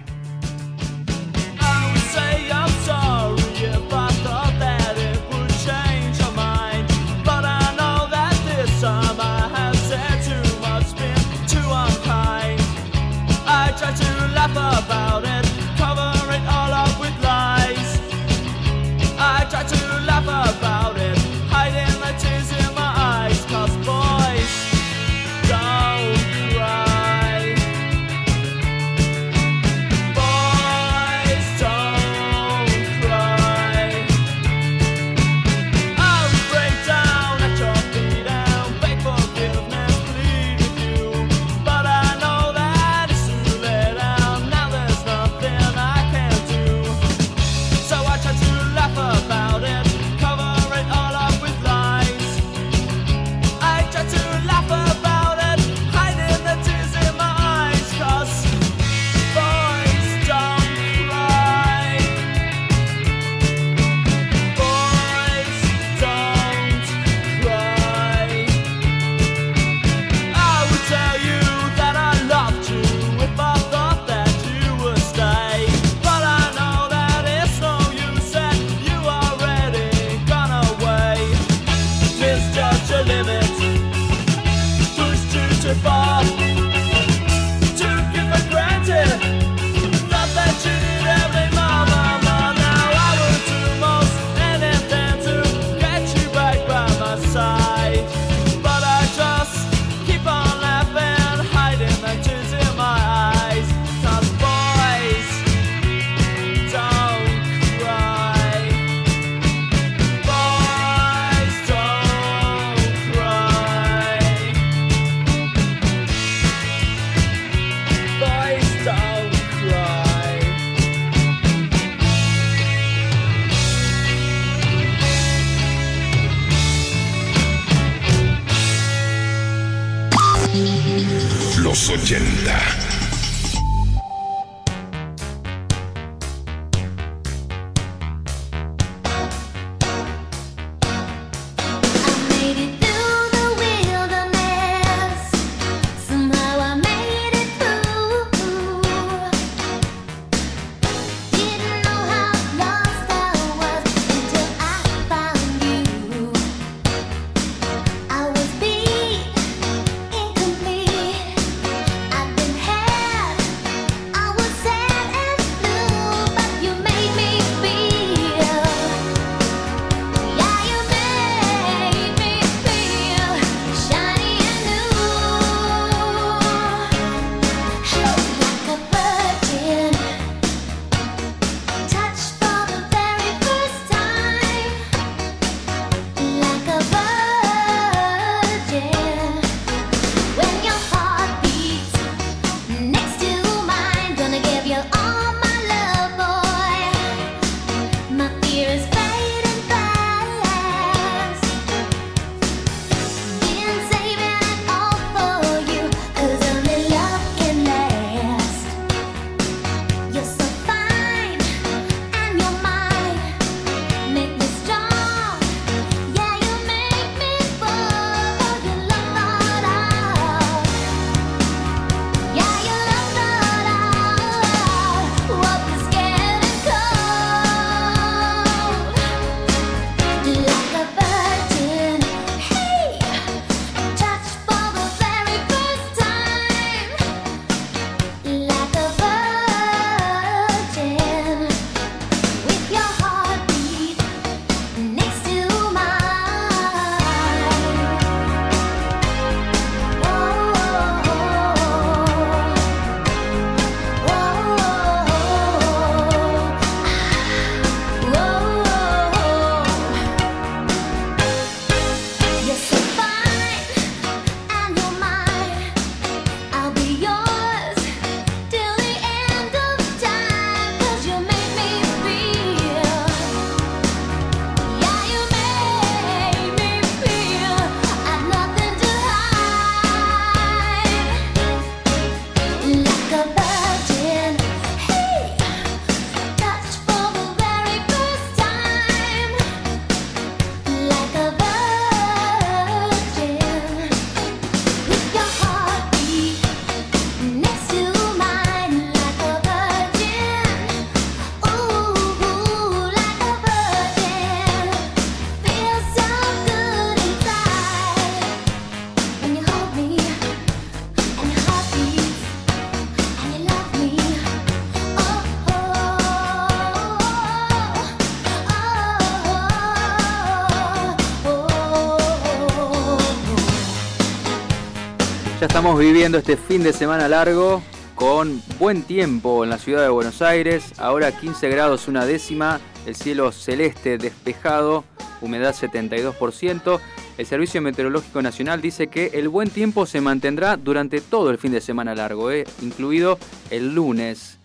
Viviendo 325.77 326.17
este 326.17 326.35
fin 326.35 326.63
de 326.63 326.73
semana 326.73 327.07
largo 327.07 327.61
con 327.95 328.41
buen 328.57 328.81
tiempo 328.81 329.43
en 329.43 329.49
la 329.49 329.57
ciudad 329.57 329.83
de 329.83 329.89
Buenos 329.89 330.21
Aires. 330.21 330.73
Ahora 330.77 331.11
15 331.11 331.47
grados 331.47 331.87
una 331.87 332.05
décima, 332.05 332.59
el 332.85 332.95
cielo 332.95 333.31
celeste 333.31 333.97
despejado, 333.97 334.83
humedad 335.21 335.53
72%. 335.53 336.79
El 337.17 337.25
Servicio 337.25 337.61
Meteorológico 337.61 338.21
Nacional 338.21 338.61
dice 338.61 338.87
que 338.87 339.11
el 339.13 339.29
buen 339.29 339.49
tiempo 339.49 339.85
se 339.85 340.01
mantendrá 340.01 340.57
durante 340.57 341.01
todo 341.01 341.29
el 341.29 341.37
fin 341.37 341.51
de 341.51 341.61
semana 341.61 341.95
largo, 341.95 342.31
eh, 342.31 342.45
incluido 342.61 343.17
el 343.49 343.73
lunes. 343.73 344.39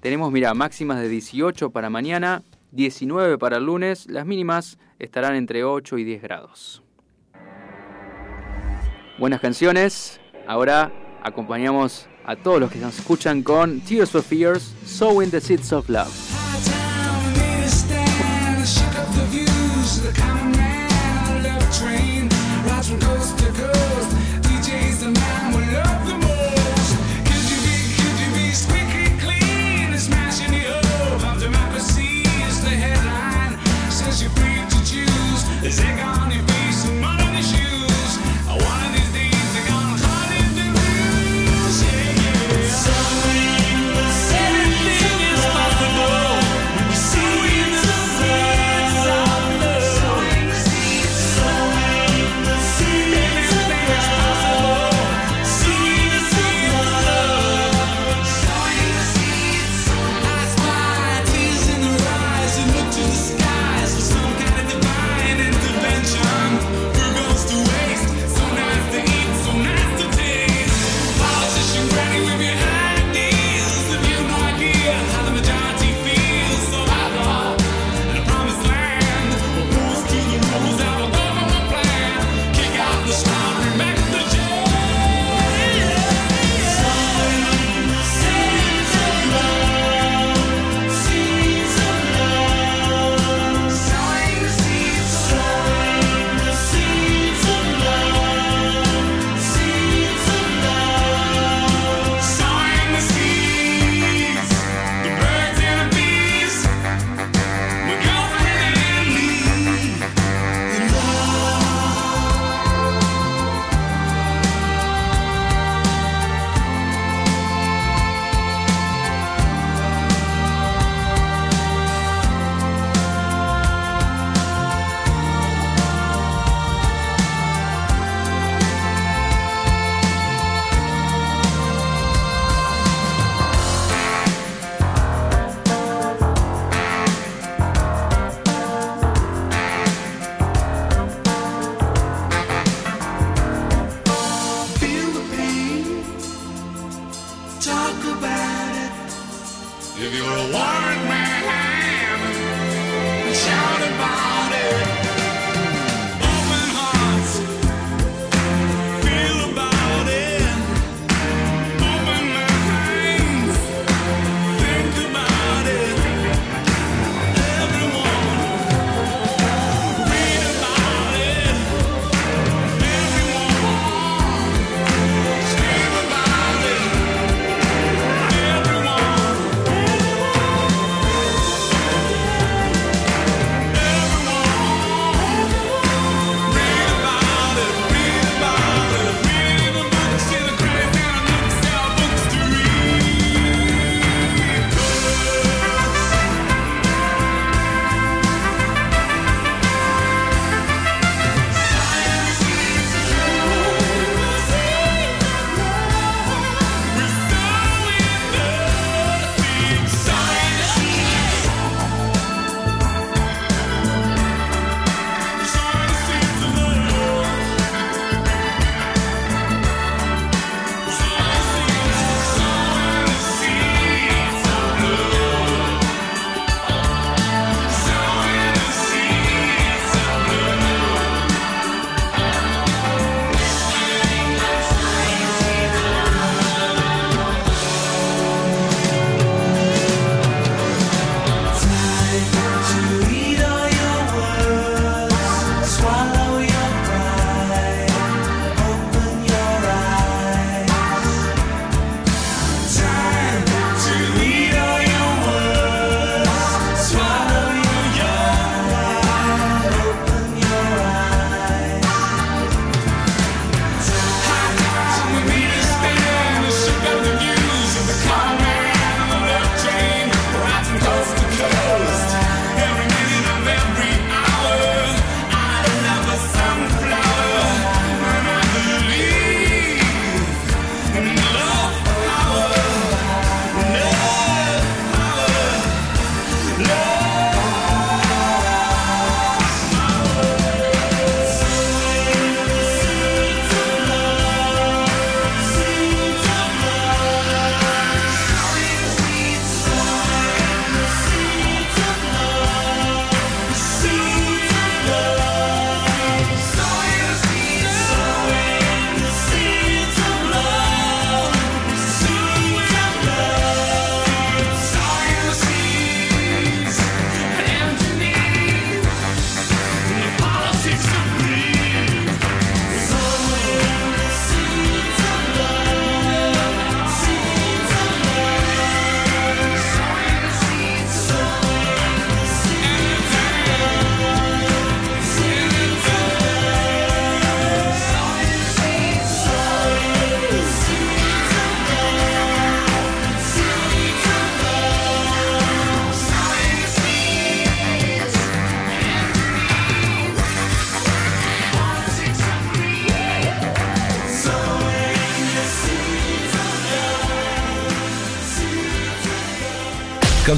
Tenemos, 0.00 0.32
mira, 0.32 0.54
máximas 0.54 1.00
de 1.00 1.08
18 1.08 1.70
para 1.70 1.90
mañana, 1.90 2.42
19 2.70 3.36
para 3.36 3.58
el 3.58 3.64
lunes. 3.64 4.06
Las 4.06 4.26
mínimas 4.26 4.78
estarán 4.98 5.34
entre 5.34 5.64
8 5.64 5.98
y 5.98 6.04
10 6.04 6.22
grados. 6.22 6.82
Buenas 9.18 9.40
canciones. 9.40 10.20
Ahora 10.48 10.90
acompañamos 11.22 12.06
a 12.24 12.34
todos 12.34 12.58
los 12.58 12.72
que 12.72 12.78
nos 12.78 12.98
escuchan 12.98 13.42
con 13.42 13.80
Tears 13.80 14.10
for 14.10 14.22
Fears, 14.22 14.72
Sowing 14.86 15.30
the 15.30 15.42
Seeds 15.42 15.74
of 15.74 15.90
Love. 15.90 16.08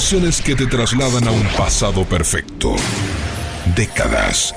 Canciones 0.01 0.40
que 0.40 0.56
te 0.56 0.66
trasladan 0.66 1.28
a 1.28 1.31
un 1.31 1.47
pasado 1.59 2.06
perfecto. 2.06 2.74
Décadas. 3.77 4.55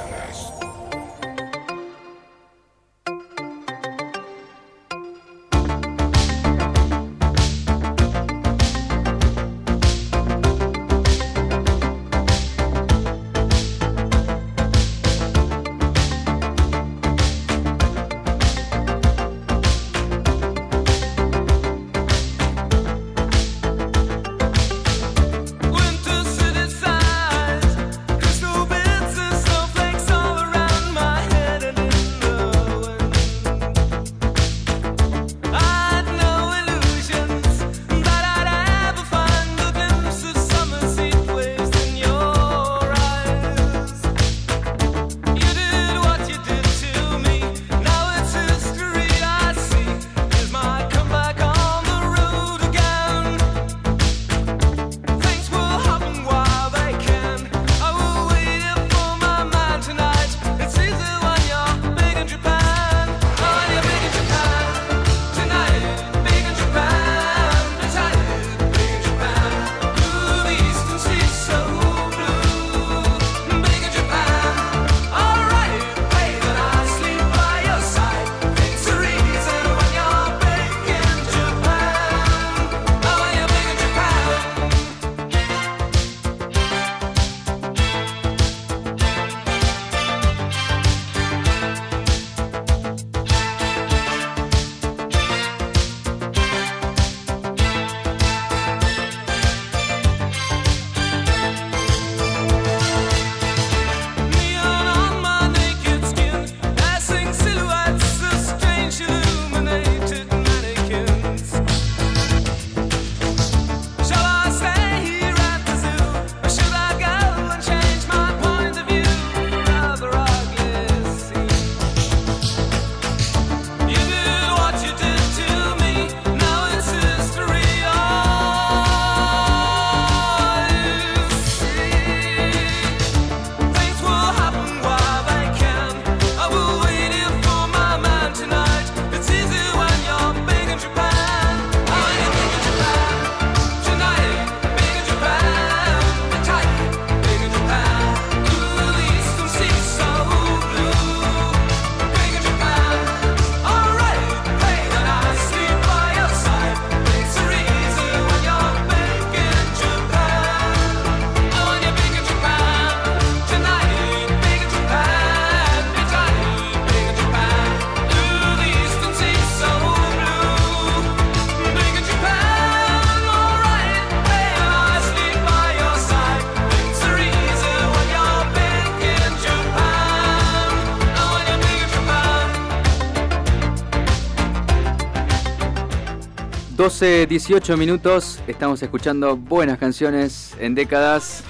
12, 186.83 187.27
18 187.27 187.77
minutos, 187.77 188.41
estamos 188.45 188.83
escuchando 188.83 189.37
buenas 189.37 189.77
canciones 189.77 190.53
en 190.59 190.75
décadas. 190.75 191.41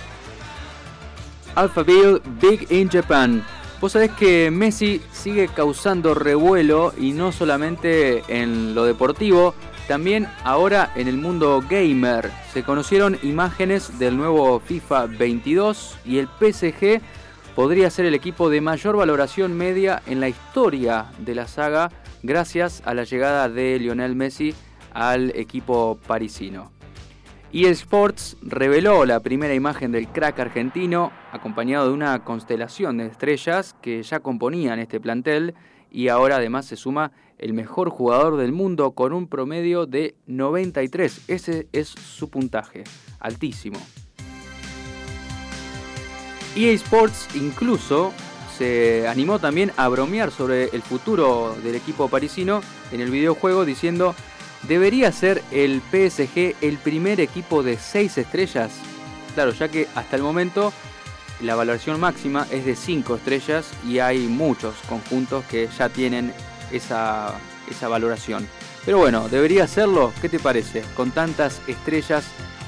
Alphaville, 1.56 2.22
Big 2.40 2.72
in 2.72 2.88
Japan. 2.88 3.44
Vos 3.82 3.94
sabés 3.94 4.12
que 4.12 4.52
Messi 4.52 5.02
sigue 5.12 5.48
causando 5.48 6.14
revuelo 6.14 6.94
y 7.00 7.14
no 7.14 7.32
solamente 7.32 8.22
en 8.28 8.76
lo 8.76 8.86
deportivo, 8.86 9.56
también 9.88 10.28
ahora 10.44 10.94
en 10.96 11.08
el 11.08 11.18
mundo 11.18 11.64
gamer. 11.68 12.30
Se 12.54 12.62
conocieron 12.62 13.18
imágenes 13.24 13.98
del 13.98 14.16
nuevo 14.16 14.60
FIFA 14.60 15.08
22 15.08 15.98
y 16.06 16.20
el 16.20 16.28
PSG 16.28 17.02
podría 17.56 17.90
ser 17.90 18.06
el 18.06 18.14
equipo 18.14 18.52
de 18.52 18.62
mayor 18.62 18.98
valoración 18.98 19.58
media 19.58 20.04
en 20.06 20.20
la 20.20 20.30
historia 20.30 21.08
de 21.18 21.34
la 21.34 21.48
saga 21.48 21.90
gracias 22.22 22.84
a 22.86 22.94
la 22.94 23.04
llegada 23.04 23.50
de 23.50 23.80
Lionel 23.80 24.16
Messi 24.16 24.54
al 24.94 25.32
equipo 25.36 25.98
parisino. 26.08 26.72
Sports 27.54 28.38
reveló 28.42 29.06
la 29.06 29.20
primera 29.20 29.54
imagen 29.54 29.92
del 29.92 30.08
crack 30.08 30.40
argentino, 30.40 31.12
acompañado 31.32 31.88
de 31.88 31.94
una 31.94 32.24
constelación 32.24 32.98
de 32.98 33.06
estrellas 33.06 33.76
que 33.82 34.02
ya 34.02 34.22
componían 34.22 34.80
este 34.80 35.00
plantel 35.00 35.54
y 35.92 36.08
ahora 36.08 36.38
además 36.38 36.66
se 36.66 36.76
suma 36.76 37.12
el 37.38 37.54
mejor 37.54 37.90
jugador 37.90 38.38
del 38.38 38.52
mundo 38.52 38.92
con 38.92 39.14
un 39.14 39.28
promedio 39.28 39.86
de 39.86 40.16
93. 40.26 41.26
Ese 41.28 41.68
es 41.72 41.90
su 41.90 42.30
puntaje, 42.30 42.84
altísimo. 43.20 43.80
EA 46.56 46.72
Sports 46.74 47.30
incluso 47.36 48.14
se 48.58 49.08
animó 49.08 49.40
también 49.40 49.72
a 49.78 49.88
bromear 49.90 50.32
sobre 50.32 50.66
el 50.66 50.82
futuro 50.82 51.56
del 51.64 51.76
equipo 51.76 52.08
parisino 52.08 52.62
en 52.92 53.02
el 53.02 53.10
videojuego 53.10 53.66
diciendo 53.66 54.16
¿Debería 54.68 55.12
ser 55.12 55.44
el 55.52 55.82
PSG 55.82 56.56
el 56.62 56.78
primer 56.78 57.20
equipo 57.20 57.64
de 57.64 57.78
6 57.78 58.18
estrellas? 58.18 58.72
Claro, 59.34 59.52
ya 59.52 59.68
que 59.68 59.88
hasta 59.96 60.16
el 60.16 60.22
momento 60.22 60.72
la 61.42 61.56
valoración 61.56 62.00
máxima 62.00 62.48
es 62.50 62.66
de 62.66 62.76
5 62.76 63.16
estrellas 63.16 63.70
y 63.86 64.00
hay 64.00 64.20
muchos 64.20 64.76
conjuntos 64.88 65.44
que 65.46 65.68
ya 65.78 65.90
tienen 65.90 66.34
esa, 66.72 67.34
esa 67.70 67.88
valoración. 67.90 68.48
Pero 68.86 69.00
bueno, 69.00 69.28
¿debería 69.28 69.68
serlo? 69.68 70.14
¿Qué 70.22 70.30
te 70.30 70.40
parece? 70.40 70.84
Con 70.96 71.12
tantas 71.12 71.62
estrellas, 71.68 72.26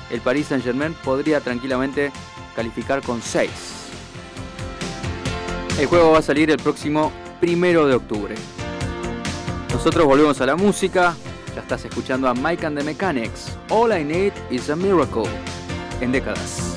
el 0.09 0.22
Paris 0.22 0.47
Saint 0.47 0.63
Germain 0.63 0.93
podría 0.93 1.39
tranquilamente 1.39 2.11
calificar 2.55 3.01
con 3.01 3.22
6. 3.22 3.49
El 5.80 5.88
juego 5.88 6.11
va 6.11 6.19
a 6.19 6.22
salir 6.22 6.49
el 6.51 6.57
próximo 6.57 7.11
primero 7.39 7.85
de 7.85 7.95
octubre. 7.95 8.35
Nosotros 9.72 10.05
volvemos 10.05 10.39
a 10.39 10.45
la 10.45 10.55
música. 10.55 11.15
Ya 11.56 11.61
estás 11.61 11.86
escuchando 11.86 12.27
a 12.27 12.34
Mike 12.34 12.65
and 12.65 12.77
the 12.77 12.84
Mechanics. 12.84 13.57
All 13.69 13.94
I 13.94 14.03
Need 14.03 14.34
is 14.49 14.69
a 14.69 14.76
Miracle. 14.76 15.23
En 16.02 16.11
décadas. 16.11 16.76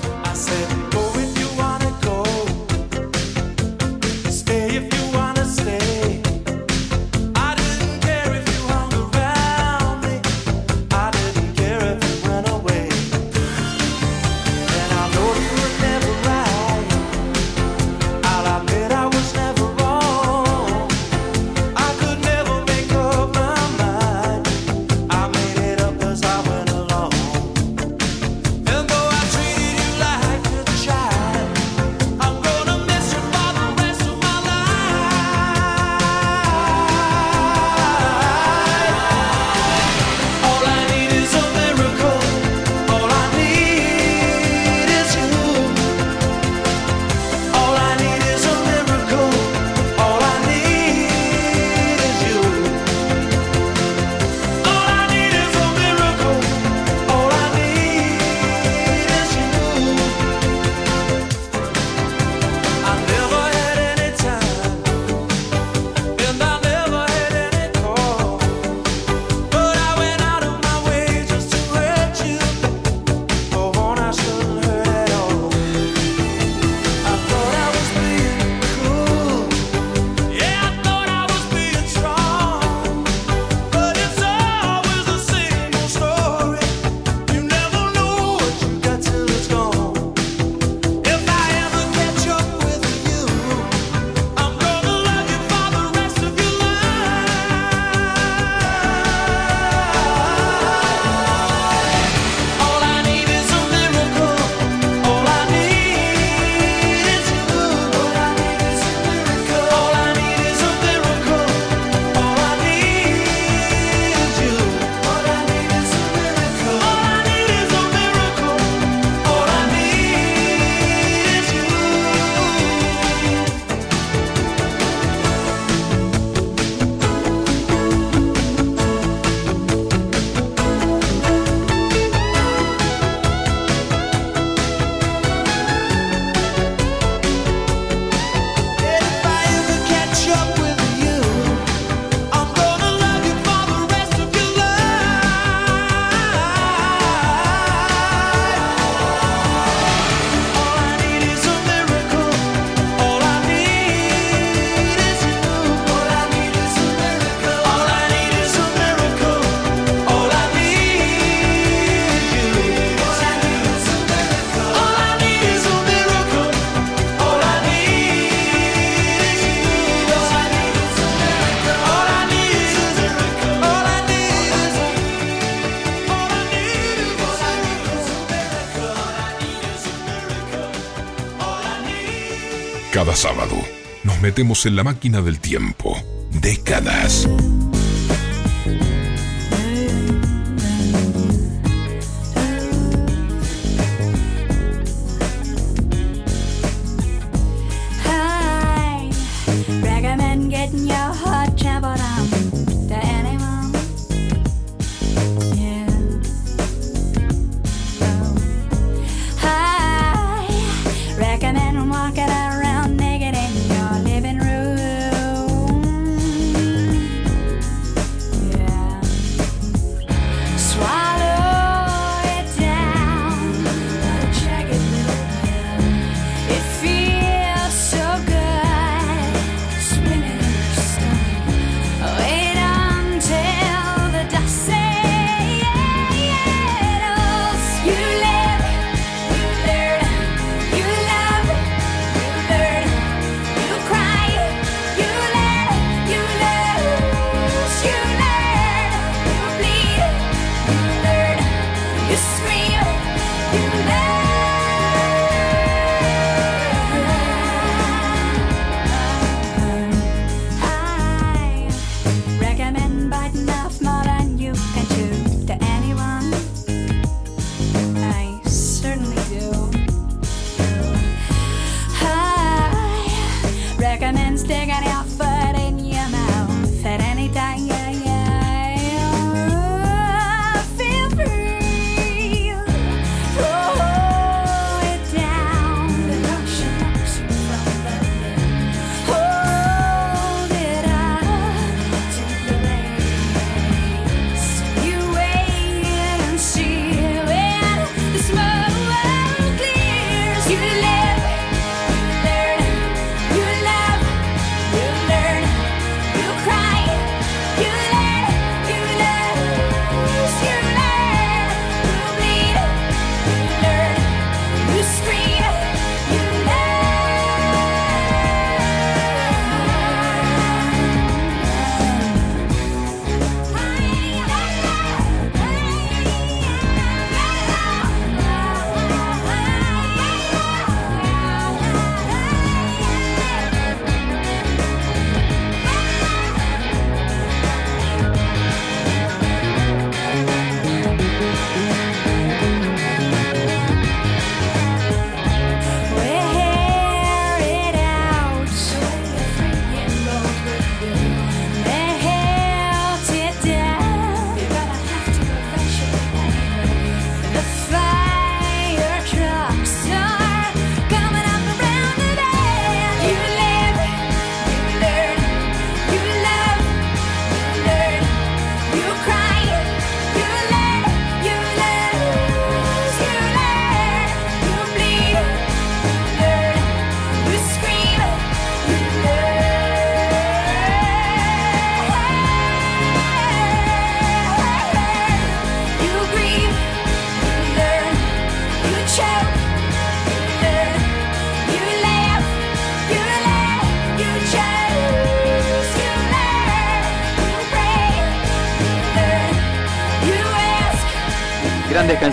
en 184.38 184.76
la 184.76 184.84
máquina 184.84 185.20
del 185.20 185.40
tiempo 185.40 186.00
décadas. 186.40 187.28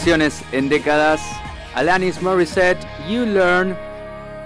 Canciones 0.05 0.43
en 0.51 0.69
décadas. 0.69 1.19
Alanis 1.73 2.21
Morissette, 2.21 2.77
You 3.09 3.25
Learn. 3.25 3.75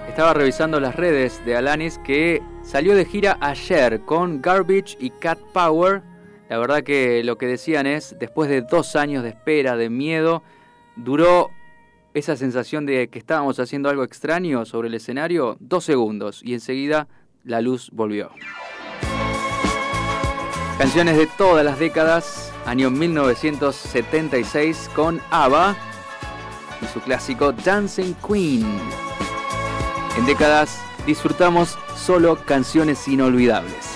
Estaba 0.07 0.34
revisando 0.34 0.80
las 0.80 0.95
redes 0.95 1.44
de 1.44 1.57
Alanis 1.57 1.98
que 1.98 2.41
salió 2.64 2.95
de 2.95 3.03
gira 3.03 3.38
ayer 3.41 3.99
con 4.06 4.41
Garbage 4.41 4.95
y 5.02 5.10
Cat 5.10 5.38
Power. 5.52 6.02
La 6.48 6.60
verdad 6.60 6.84
que 6.84 7.26
lo 7.26 7.38
que 7.38 7.48
decían 7.48 7.88
es, 7.88 8.15
después 8.22 8.49
de 8.49 8.61
dos 8.61 8.95
años 8.95 9.22
de 9.22 9.31
espera, 9.31 9.76
de 9.76 9.90
miedo, 9.90 10.44
duró 10.95 11.49
esa 12.14 12.38
sensación 12.38 12.86
de 12.86 13.10
que 13.10 13.19
estábamos 13.19 13.60
haciendo 13.60 13.90
algo 13.90 14.06
extraño 14.06 14.64
sobre 14.64 14.88
el 14.88 14.94
escenario 14.94 15.57
dos 15.60 15.84
segundos 15.84 16.40
y 16.41 16.53
enseguida 16.53 17.10
la 17.44 17.60
luz 17.60 17.90
volvió. 17.91 18.31
Canciones 20.77 21.18
de 21.18 21.27
todas 21.38 21.65
las 21.65 21.80
décadas 21.80 22.49
año 22.70 22.91
1976 22.91 24.91
con 24.96 25.20
ABBA 25.32 25.76
y 26.84 26.86
su 26.86 27.02
clásico 27.02 27.52
Dancing 27.52 28.14
Queen. 28.14 28.64
En 30.18 30.26
décadas 30.28 30.80
disfrutamos 31.08 31.80
solo 31.96 32.38
canciones 32.46 33.08
inolvidables. 33.08 33.96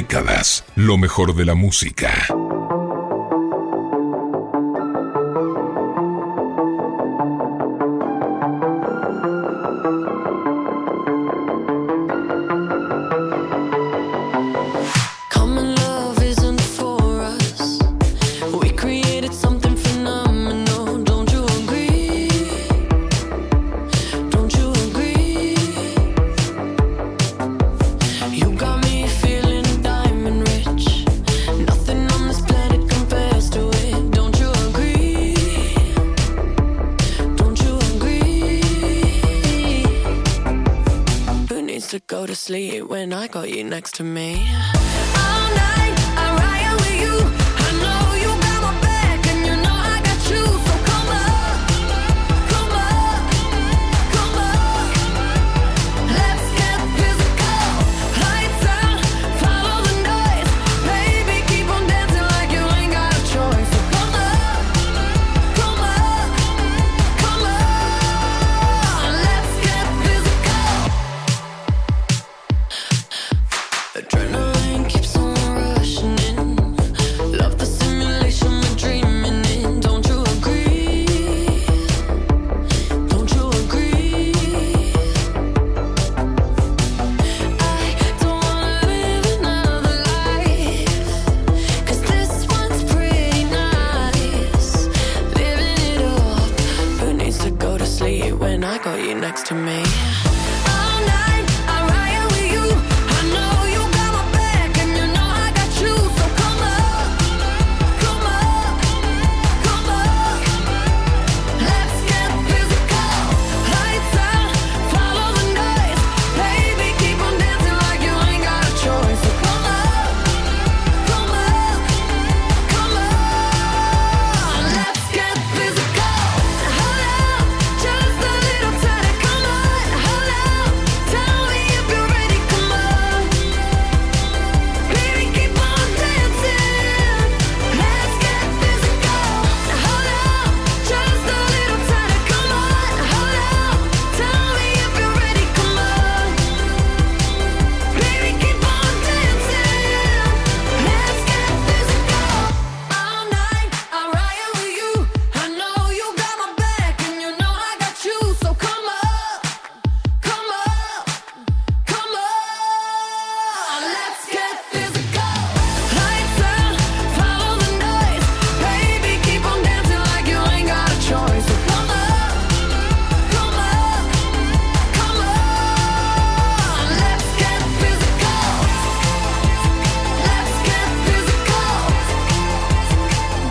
décadas, 0.00 0.64
lo 0.76 0.96
mejor 0.96 1.34
de 1.34 1.44
la 1.44 1.54
música. 1.54 2.39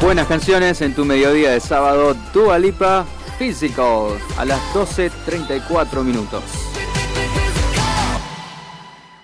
buenas 0.10 0.28
canciones 0.28 0.82
en 0.82 0.96
tu 0.96 1.06
mediodía 1.06 1.52
de 1.52 1.60
sábado, 1.60 2.16
Dua 2.34 2.58
Lipa 2.58 3.06
Physical, 3.38 4.18
a 4.40 4.44
las 4.44 4.60
12.34 4.74 6.04
minutos. 6.04 6.44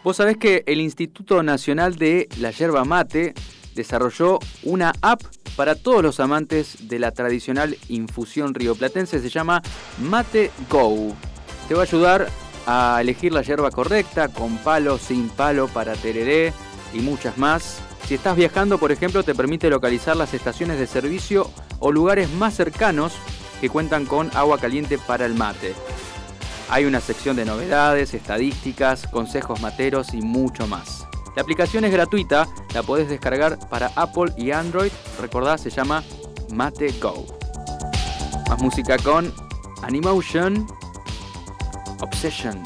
Vos 0.03 0.17
sabés 0.17 0.37
que 0.37 0.63
el 0.67 0.79
Instituto 0.81 1.41
Nacional 1.41 1.95
de 1.95 2.29
la 2.37 2.51
Yerba 2.51 2.85
Mate 2.85 3.33
desarrolló 3.73 4.37
una 4.61 4.93
app 5.01 5.23
para 5.55 5.73
todos 5.73 6.03
los 6.03 6.19
amantes 6.19 6.87
de 6.87 6.99
la 6.99 7.09
tradicional 7.09 7.75
infusión 7.89 8.53
rioplatense, 8.53 9.19
se 9.19 9.29
llama 9.29 9.63
Mate 9.97 10.51
Go. 10.69 11.15
Te 11.67 11.73
va 11.73 11.79
a 11.79 11.85
ayudar 11.85 12.27
a 12.67 12.99
elegir 13.01 13.33
la 13.33 13.41
yerba 13.41 13.71
correcta, 13.71 14.27
con 14.27 14.59
palo, 14.59 14.99
sin 14.99 15.29
palo, 15.29 15.67
para 15.67 15.95
tereré 15.95 16.53
y 16.93 16.99
muchas 16.99 17.39
más. 17.39 17.81
Si 18.07 18.13
estás 18.13 18.35
viajando, 18.35 18.77
por 18.77 18.91
ejemplo, 18.91 19.23
te 19.23 19.33
permite 19.33 19.69
localizar 19.69 20.15
las 20.15 20.33
estaciones 20.35 20.77
de 20.77 20.85
servicio 20.85 21.49
o 21.79 21.91
lugares 21.91 22.31
más 22.31 22.53
cercanos 22.53 23.13
que 23.59 23.69
cuentan 23.69 24.05
con 24.05 24.29
agua 24.35 24.59
caliente 24.59 24.99
para 24.99 25.25
el 25.25 25.33
mate. 25.33 25.73
Hay 26.69 26.85
una 26.85 26.99
sección 26.99 27.35
de 27.35 27.45
novedades, 27.45 28.13
estadísticas, 28.13 29.07
consejos 29.07 29.59
materos 29.59 30.13
y 30.13 30.21
mucho 30.21 30.67
más. 30.67 31.07
La 31.35 31.41
aplicación 31.41 31.83
es 31.83 31.91
gratuita, 31.91 32.47
la 32.73 32.83
podés 32.83 33.09
descargar 33.09 33.57
para 33.69 33.91
Apple 33.95 34.33
y 34.37 34.51
Android. 34.51 34.91
Recordá, 35.19 35.57
se 35.57 35.71
llama 35.71 36.03
Mate 36.53 36.93
Go. 37.01 37.25
Más 38.49 38.61
música 38.61 38.97
con 38.99 39.33
Animation 39.81 40.67
Obsession. 42.01 42.61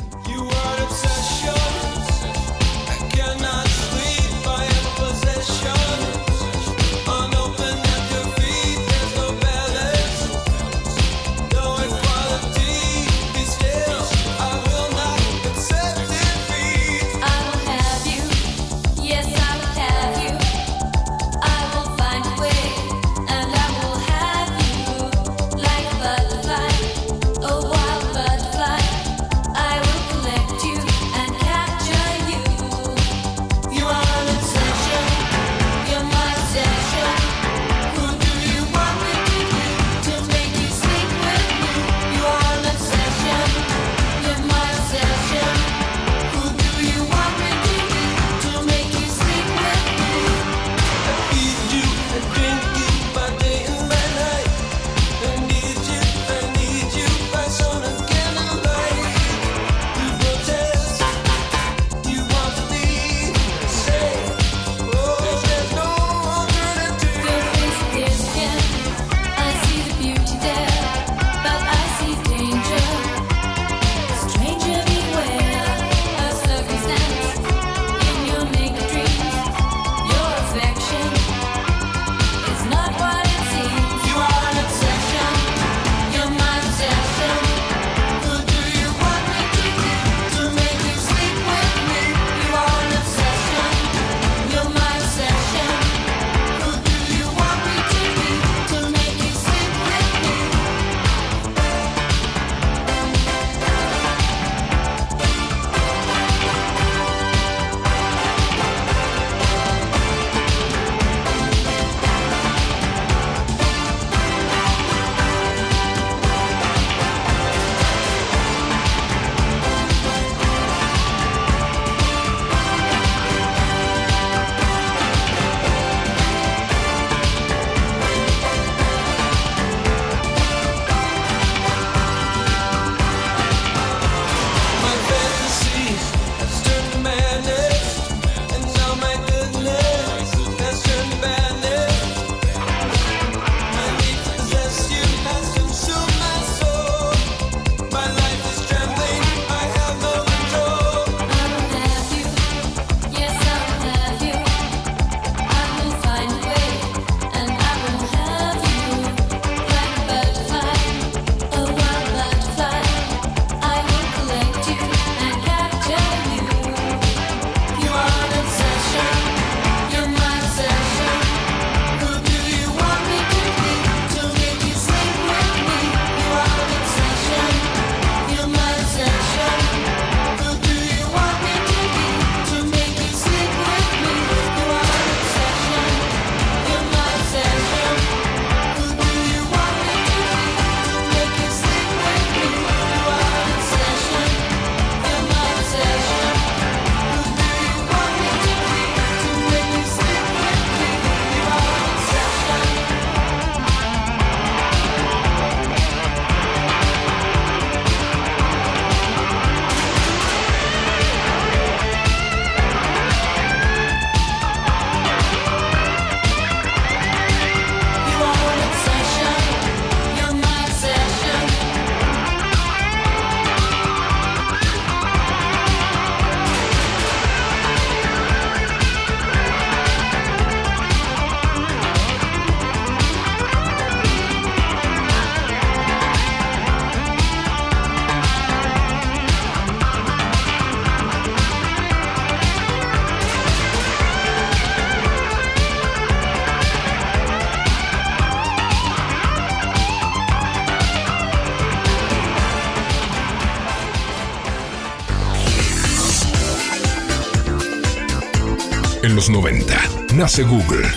nace 260.15 260.43
Google. 260.43 260.87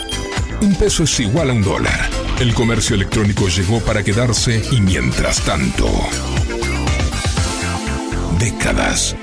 Un 0.62 0.74
peso 0.76 1.04
es 1.04 1.20
igual 1.20 1.50
a 1.50 1.52
un 1.52 1.62
dólar. 1.62 2.10
El 2.40 2.54
comercio 2.54 2.96
electrónico 2.96 3.48
llegó 3.48 3.80
para 3.80 4.02
quedarse 4.02 4.62
y 4.70 4.80
mientras 4.80 5.40
tanto... 5.42 5.88
Décadas 8.38 9.14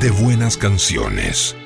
de 0.00 0.10
buenas 0.10 0.56
canciones. 0.56 1.57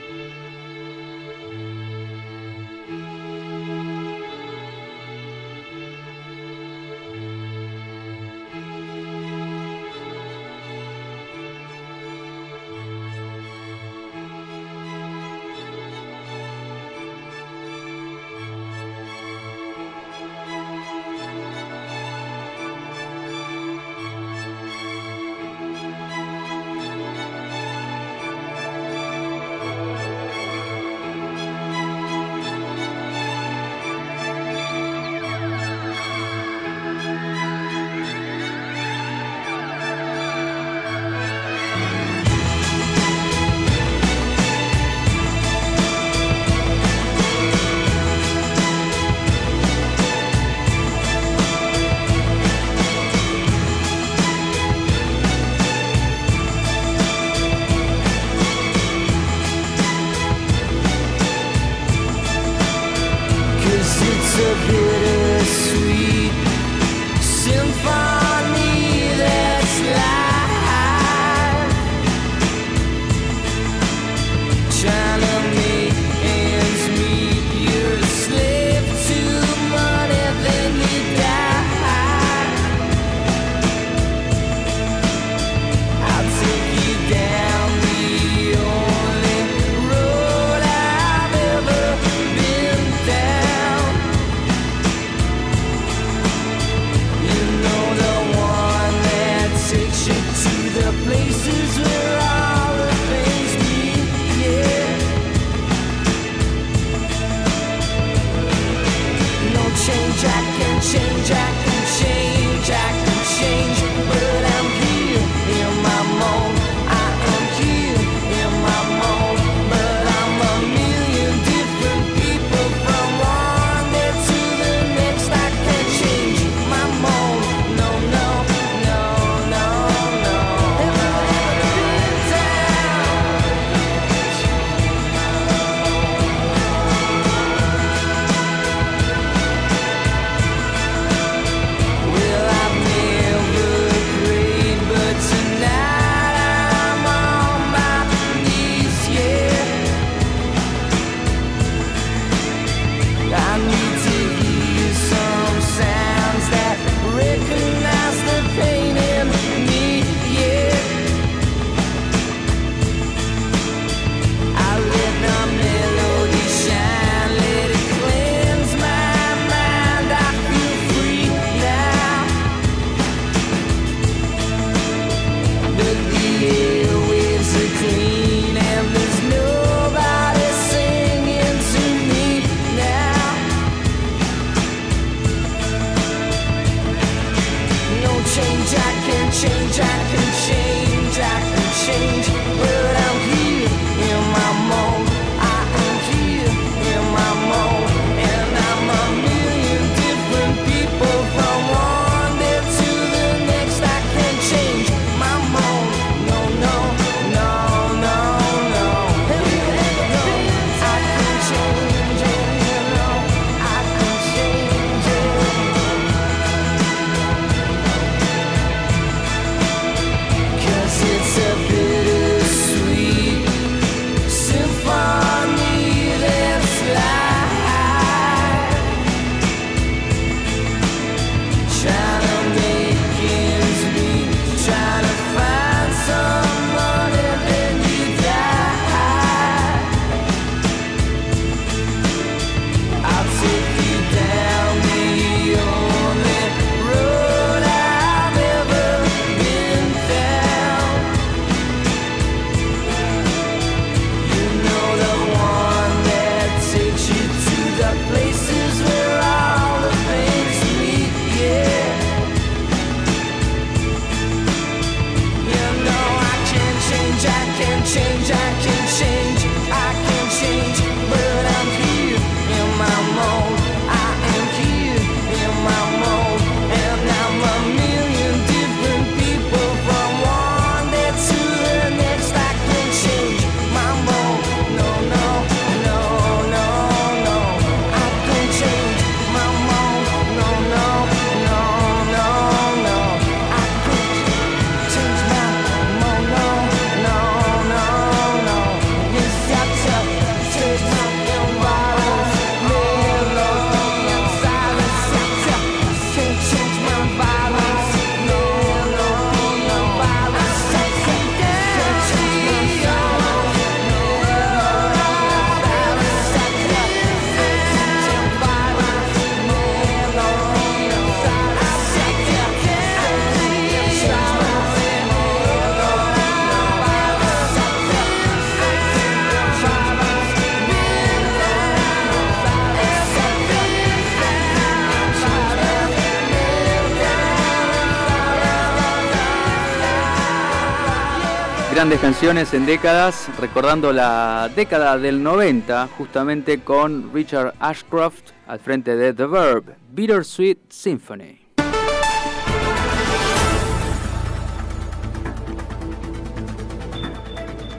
Canciones 342.01 342.52
en 342.52 342.66
décadas, 342.66 343.28
recordando 343.39 343.93
la 343.93 344.51
década 344.56 344.98
del 344.98 345.23
90, 345.23 345.89
justamente 345.97 346.59
con 346.60 347.12
Richard 347.14 347.55
Ashcroft 347.60 348.32
al 348.47 348.59
frente 348.59 348.97
de 348.97 349.12
The 349.12 349.27
Verb, 349.27 349.77
Bittersweet 349.93 350.59
Symphony. 350.69 351.40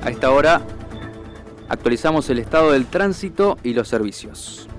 A 0.01 0.09
esta 0.09 0.31
hora 0.31 0.61
actualizamos 1.67 2.29
el 2.29 2.39
estado 2.39 2.71
del 2.71 2.85
tránsito 2.85 3.57
y 3.61 3.73
los 3.73 3.89
servicios. 3.89 4.69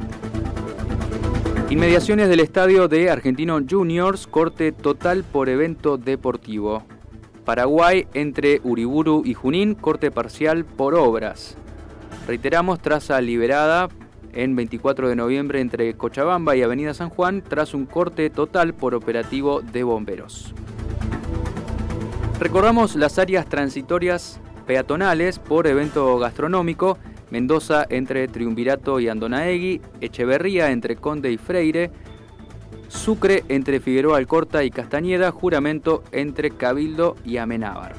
Inmediaciones 1.69 2.29
del 2.29 2.41
estadio 2.41 2.89
de 2.89 3.11
Argentino 3.11 3.61
Juniors, 3.69 4.27
corte 4.27 4.73
total 4.73 5.23
por 5.23 5.49
evento 5.49 5.99
deportivo. 5.99 6.85
Paraguay 7.45 8.07
entre 8.15 8.61
Uriburu 8.65 9.23
y 9.25 9.35
Junín, 9.35 9.75
corte 9.75 10.11
parcial 10.11 10.65
por 10.65 10.95
obras. 10.95 11.57
Reiteramos, 12.27 12.81
traza 12.81 13.21
liberada 13.21 13.89
en 14.33 14.57
24 14.57 15.09
de 15.09 15.17
noviembre 15.17 15.61
entre 15.61 15.95
Cochabamba 15.95 16.57
y 16.57 16.63
Avenida 16.63 16.95
San 16.95 17.11
Juan, 17.11 17.43
tras 17.47 17.75
un 17.75 17.87
corte 17.87 18.31
total 18.31 18.75
por 18.75 18.95
operativo 18.95 19.61
de 19.61 19.85
bomberos. 19.85 20.55
Recordamos 22.41 22.97
las 22.97 23.19
áreas 23.19 23.47
transitorias 23.47 24.41
peatonales 24.67 25.39
por 25.39 25.67
evento 25.67 26.19
gastronómico, 26.19 26.99
Mendoza 27.31 27.87
entre 27.89 28.29
Triunvirato 28.29 29.01
y 29.01 29.09
Andonaegui, 29.09 29.81
Echeverría 30.01 30.71
entre 30.71 30.97
Conde 30.97 31.31
y 31.33 31.37
Freire, 31.37 31.91
Sucre 32.95 33.45
entre 33.49 33.81
Figueroa 33.81 34.17
Alcorta 34.17 34.65
y 34.65 34.71
Castañeda, 34.71 35.31
Juramento 35.31 36.03
entre 36.13 36.53
Cabildo 36.53 37.17
y 37.25 37.37
Amenábar. 37.37 37.93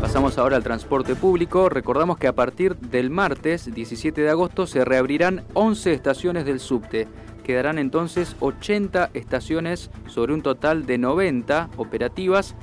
Pasamos 0.00 0.36
ahora 0.36 0.56
al 0.56 0.62
transporte 0.62 1.14
público. 1.14 1.70
Recordamos 1.70 2.18
que 2.18 2.26
a 2.26 2.34
partir 2.34 2.76
del 2.76 3.08
martes 3.08 3.72
17 3.72 4.20
de 4.20 4.28
agosto 4.28 4.66
se 4.66 4.84
reabrirán 4.84 5.44
11 5.54 5.94
estaciones 5.94 6.44
del 6.44 6.60
subte. 6.60 7.08
Quedarán 7.44 7.78
entonces 7.78 8.36
80 8.40 9.10
estaciones 9.14 9.90
sobre 10.06 10.34
un 10.34 10.42
total 10.42 10.84
de 10.84 10.98
90 10.98 11.70
operativas 11.76 12.54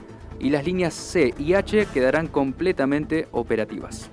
y 0.42 0.50
las 0.50 0.66
líneas 0.66 0.94
C 0.94 1.34
y 1.38 1.54
H 1.54 1.88
quedarán 1.94 2.28
completamente 2.28 3.28
operativas. 3.32 4.10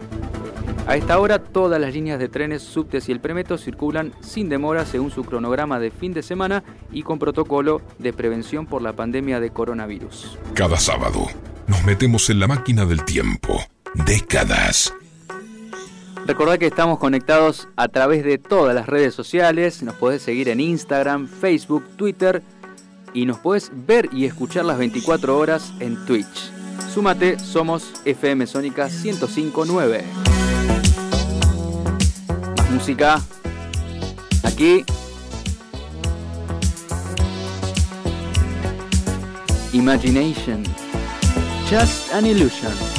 A 0.87 0.97
esta 0.97 1.19
hora 1.19 1.39
todas 1.39 1.79
las 1.81 1.93
líneas 1.93 2.19
de 2.19 2.29
trenes, 2.29 2.63
subtes 2.63 3.09
y 3.09 3.13
el 3.13 3.21
premetro 3.21 3.59
circulan 3.59 4.13
sin 4.21 4.49
demora 4.49 4.87
según 4.87 5.11
su 5.11 5.23
cronograma 5.23 5.79
de 5.79 5.91
fin 5.91 6.15
de 6.15 6.23
semana 6.23 6.65
y 6.91 7.03
con 7.03 7.19
protocolo 7.19 7.83
de 7.99 8.13
prevención 8.13 8.67
por 8.67 8.81
la 8.81 8.95
pandemia 8.95 9.39
de 9.39 9.51
coronavirus. 9.51 10.39
Cada 10.55 10.79
sábado 10.79 11.27
nos 11.67 11.85
metemos 11.85 12.31
en 12.31 12.41
la 12.41 12.47
máquina 12.47 12.87
del 12.87 13.05
tiempo. 13.05 13.61
Décadas. 14.07 14.95
Recordad 16.27 16.59
que 16.59 16.67
estamos 16.67 16.99
conectados 16.99 17.69
a 17.77 17.89
través 17.89 18.25
de 18.25 18.39
todas 18.39 18.75
las 18.75 18.87
redes 18.87 19.15
sociales, 19.15 19.83
nos 19.83 19.95
podés 19.95 20.23
seguir 20.23 20.49
en 20.49 20.61
Instagram, 20.61 21.27
Facebook, 21.27 21.85
Twitter 21.97 22.43
y 23.15 23.27
nos 23.27 23.39
podés 23.39 23.71
ver 23.73 24.09
y 24.13 24.25
escuchar 24.25 24.65
las 24.65 24.79
24 24.79 25.37
horas 25.39 25.73
en 25.81 26.05
Twitch. 26.07 26.53
Súmate, 26.93 27.39
somos 27.39 27.93
FM 28.05 28.47
Sónica 28.47 28.89
1059. 28.89 30.05
Más 32.57 32.71
música. 32.71 33.21
Aquí. 34.43 34.85
Imagination. 39.73 40.65
Just 41.71 42.13
an 42.15 42.27
illusion. 42.27 42.98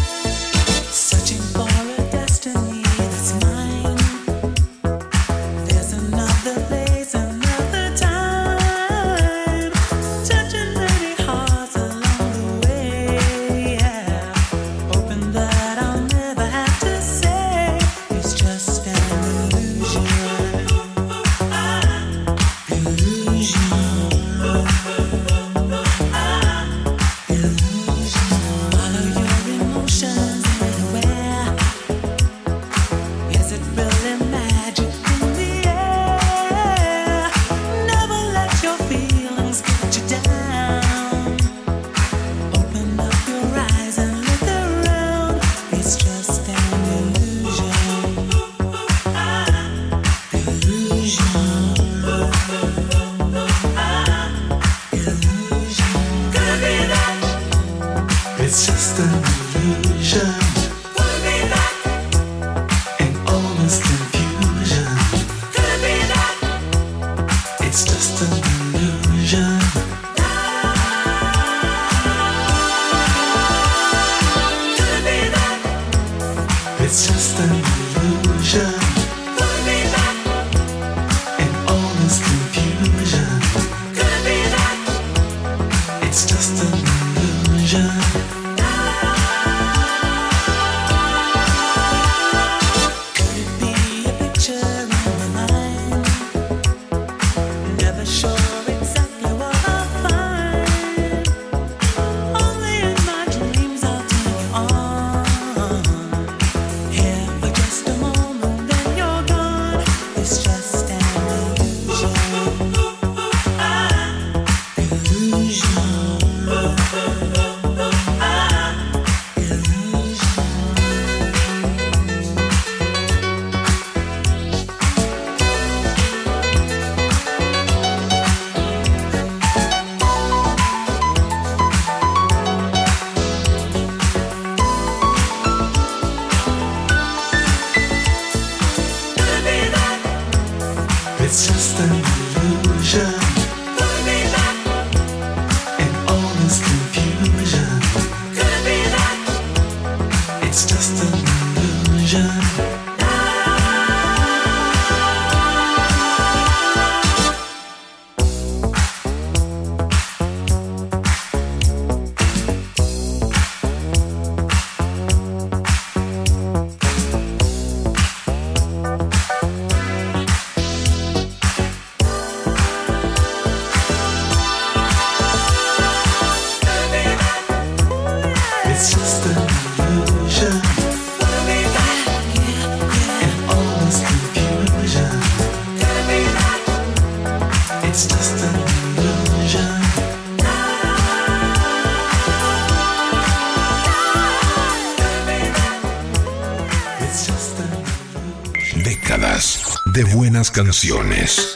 Canciones. 200.48 201.49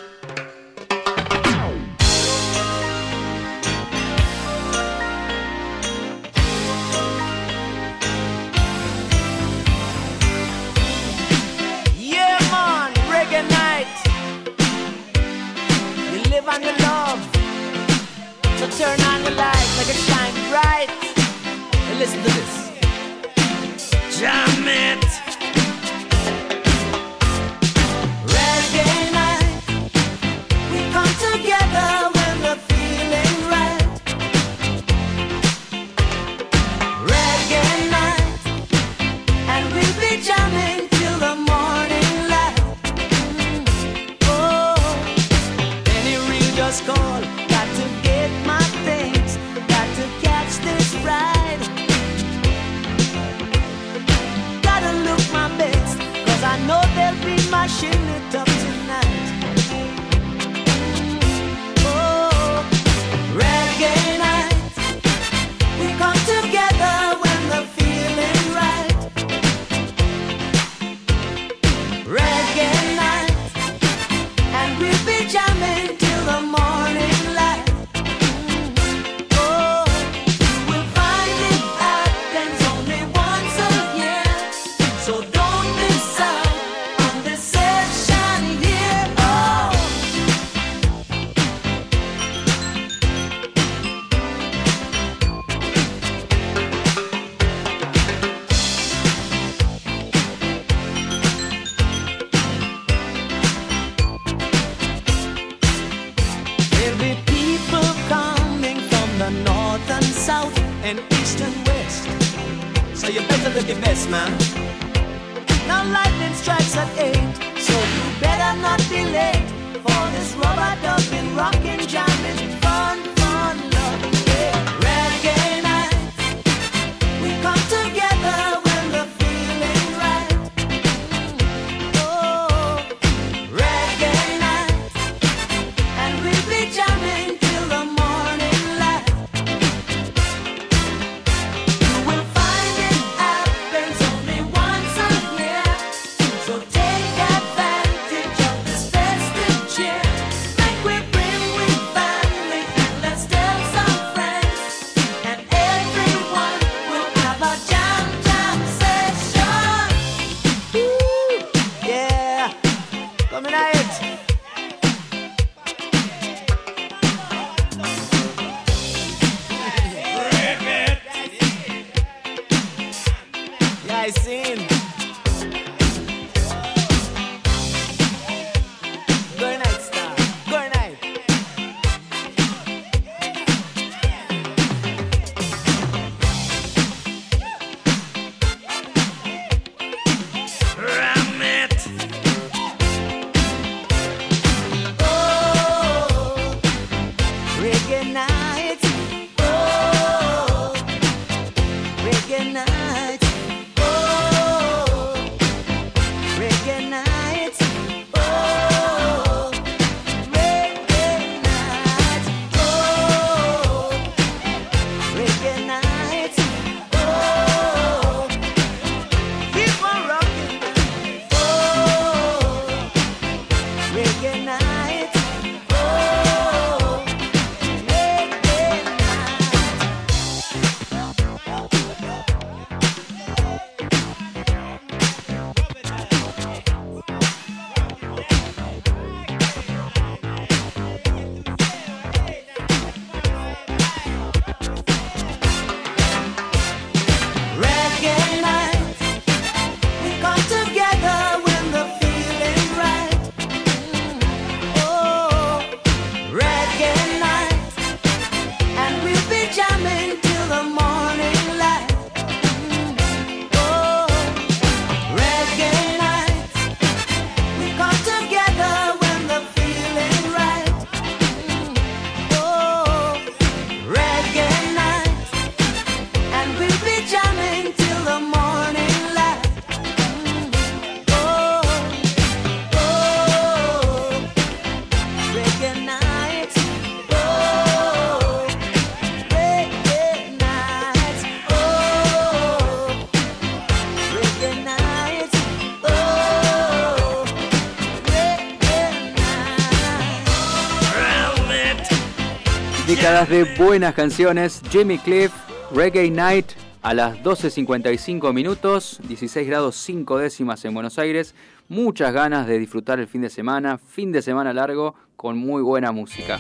de 303.30 303.44
buenas 303.58 303.94
canciones. 303.94 304.62
Jimmy 304.70 304.98
Cliff, 304.98 305.32
Reggae 305.74 306.10
Night, 306.10 306.48
a 306.82 306.94
las 306.94 307.18
12.55 307.24 308.34
minutos, 308.34 309.00
16 309.08 309.48
grados 309.48 309.76
5 309.78 310.18
décimas 310.18 310.64
en 310.66 310.74
Buenos 310.74 310.98
Aires. 311.00 311.36
Muchas 311.70 312.14
ganas 312.14 312.48
de 312.48 312.60
disfrutar 312.60 313.00
el 313.00 313.08
fin 313.08 313.22
de 313.22 313.30
semana, 313.30 313.78
fin 313.78 314.12
de 314.12 314.22
semana 314.22 314.54
largo 314.54 314.96
con 315.16 315.38
muy 315.38 315.62
buena 315.62 315.92
música. 315.92 316.40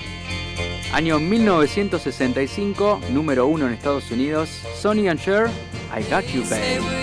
Año 0.94 1.20
1965, 1.20 3.02
número 3.12 3.48
1 3.48 3.68
en 3.68 3.74
Estados 3.74 4.10
Unidos, 4.12 4.50
Sonny 4.76 5.08
and 5.08 5.20
Cher, 5.20 5.50
I 5.96 6.04
Got 6.10 6.26
You 6.34 6.44
Babe. 6.50 7.03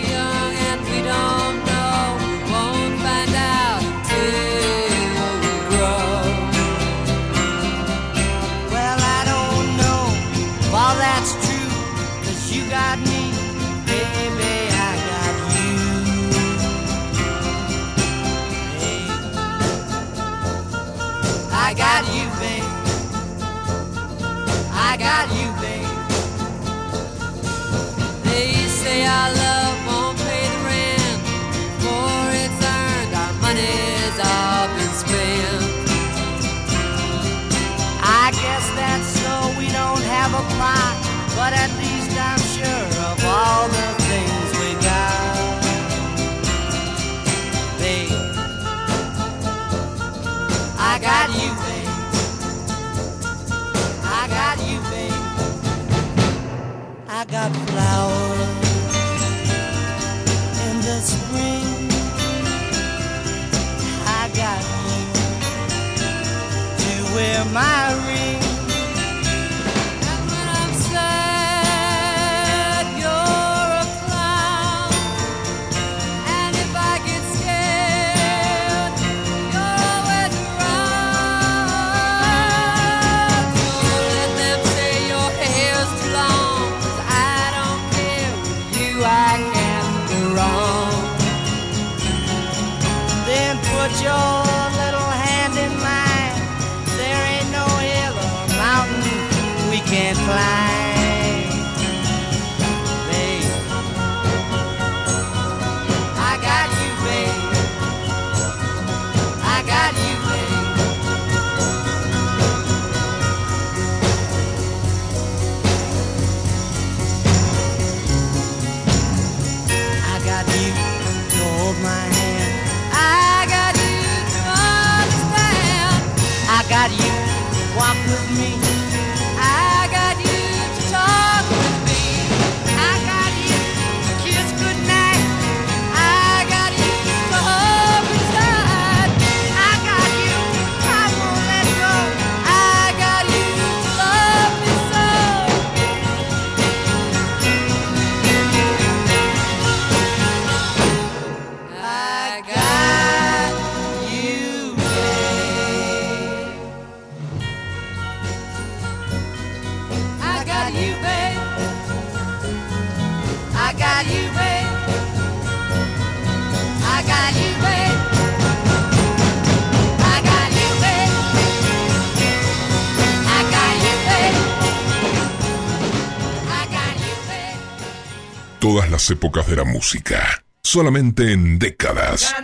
las 179.01 179.11
épocas 179.11 179.47
de 179.47 179.57
la 179.57 179.65
música, 179.65 180.45
solamente 180.63 181.33
en 181.33 181.59
décadas. 181.59 182.35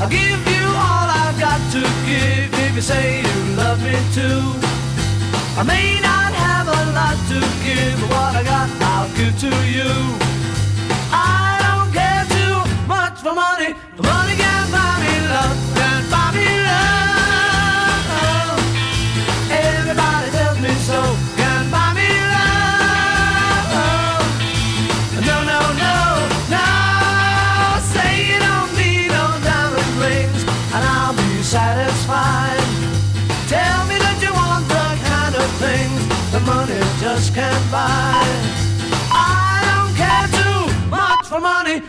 I'll 0.00 0.08
give 0.08 0.48
you 0.48 0.57
to 1.70 1.80
give 1.80 2.48
if 2.64 2.74
you 2.76 2.80
say 2.80 3.20
you 3.20 3.56
love 3.56 3.78
me 3.82 3.92
too. 4.14 4.40
I 5.60 5.62
may 5.66 6.00
not 6.00 6.32
have 6.32 6.66
a 6.66 6.80
lot 6.96 7.16
to 7.28 7.40
give, 7.64 8.00
but 8.00 8.10
what 8.10 8.36
I 8.36 8.42
got 8.42 8.70
I'll 8.80 9.16
give 9.16 9.38
to 9.40 9.52
you. 9.68 10.27
just 37.14 37.34
can't 37.34 37.70
buy. 37.70 38.22
I 39.10 39.64
don't 39.68 39.94
care 39.96 40.28
too 40.40 40.88
much 40.90 41.26
for 41.26 41.40
money. 41.40 41.87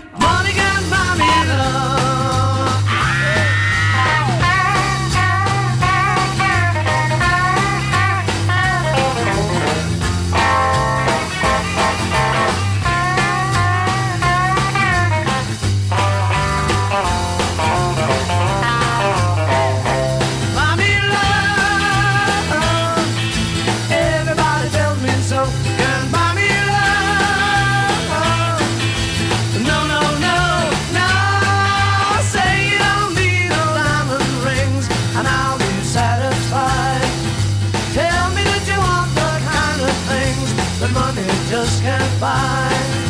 fine. 42.20 43.08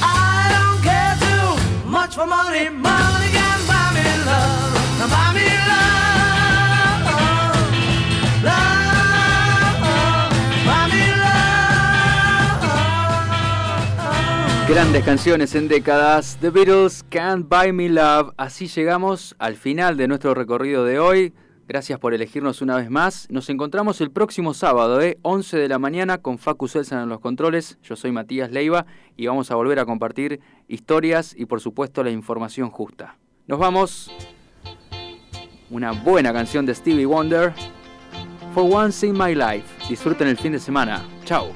I 0.00 0.48
don't 0.54 0.80
care 0.82 1.16
too 1.20 1.48
much 1.88 2.14
for 2.14 2.26
money. 2.26 2.70
Money 2.70 3.28
can 3.36 3.60
buy 3.68 3.92
me 3.96 4.06
love. 4.24 4.72
Now 4.98 5.08
buy 5.14 5.28
me 5.36 5.46
love. 5.70 7.04
Love. 8.44 8.86
Grandes 14.68 15.04
canciones 15.04 15.54
en 15.54 15.68
décadas. 15.68 16.38
The 16.40 16.50
Beatles 16.50 17.04
Can't 17.08 17.48
Buy 17.48 17.72
Me 17.72 17.88
Love. 17.88 18.32
Así 18.36 18.66
llegamos 18.66 19.36
al 19.38 19.54
final 19.54 19.96
de 19.96 20.08
nuestro 20.08 20.34
recorrido 20.34 20.84
de 20.84 20.98
hoy. 20.98 21.34
Gracias 21.68 21.98
por 21.98 22.14
elegirnos 22.14 22.62
una 22.62 22.76
vez 22.76 22.90
más. 22.90 23.26
Nos 23.28 23.50
encontramos 23.50 24.00
el 24.00 24.12
próximo 24.12 24.54
sábado, 24.54 25.00
¿eh? 25.00 25.18
11 25.22 25.56
de 25.58 25.68
la 25.68 25.80
mañana, 25.80 26.18
con 26.18 26.38
Facu 26.38 26.68
Selsan 26.68 27.02
en 27.02 27.08
los 27.08 27.18
controles. 27.18 27.78
Yo 27.82 27.96
soy 27.96 28.12
Matías 28.12 28.52
Leiva 28.52 28.86
y 29.16 29.26
vamos 29.26 29.50
a 29.50 29.56
volver 29.56 29.80
a 29.80 29.84
compartir 29.84 30.40
historias 30.68 31.34
y, 31.36 31.46
por 31.46 31.60
supuesto, 31.60 32.04
la 32.04 32.10
información 32.10 32.70
justa. 32.70 33.18
Nos 33.48 33.58
vamos. 33.58 34.12
Una 35.68 35.90
buena 35.90 36.32
canción 36.32 36.64
de 36.66 36.74
Stevie 36.74 37.06
Wonder. 37.06 37.52
For 38.54 38.64
Once 38.72 39.04
in 39.04 39.18
My 39.18 39.34
Life. 39.34 39.66
Disfruten 39.88 40.28
el 40.28 40.36
fin 40.36 40.52
de 40.52 40.60
semana. 40.60 41.04
Chao. 41.24 41.50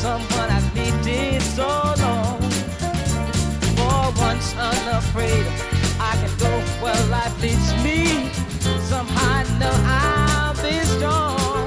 Someone 0.00 0.48
I've 0.48 0.74
needed 0.74 1.42
so 1.42 1.68
long. 1.98 2.40
For 3.76 4.00
once 4.18 4.56
unafraid, 4.56 5.44
I 6.00 6.12
can 6.20 6.32
go 6.38 6.52
where 6.80 7.02
life 7.08 7.36
leads 7.42 7.70
me. 7.84 8.30
Somehow 8.88 9.40
I 9.40 9.42
know 9.60 9.76
I'll 10.00 10.54
be 10.64 10.76
strong. 10.94 11.66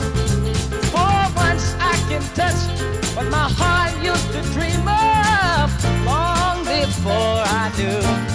For 0.94 1.16
once 1.46 1.76
I 1.92 1.96
can 2.10 2.24
touch 2.34 2.62
what 3.16 3.28
my 3.30 3.48
heart 3.60 3.94
used 4.04 4.30
to 4.34 4.42
dream 4.56 4.84
of 4.88 5.70
long 6.04 6.66
before 6.66 7.40
I 7.62 7.72
knew. 7.78 8.33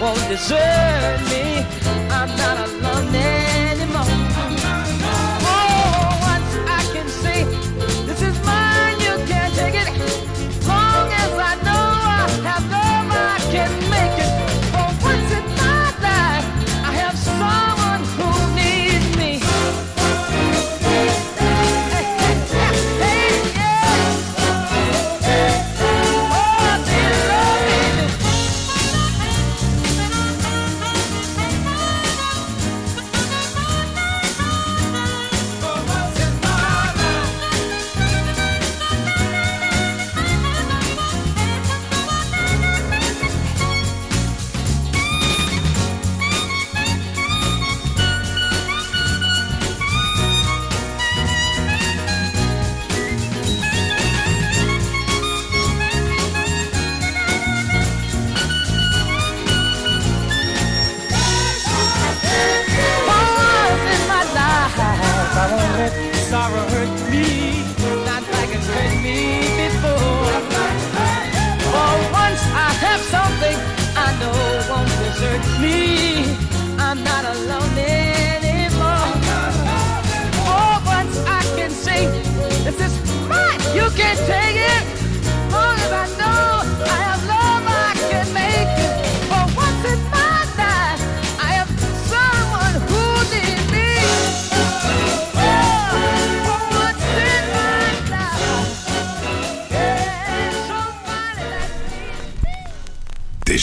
Won't 0.00 0.28
desert 0.28 1.20
me. 1.30 1.64
I'm 2.10 2.28
not 2.36 2.68
alone 2.68 3.12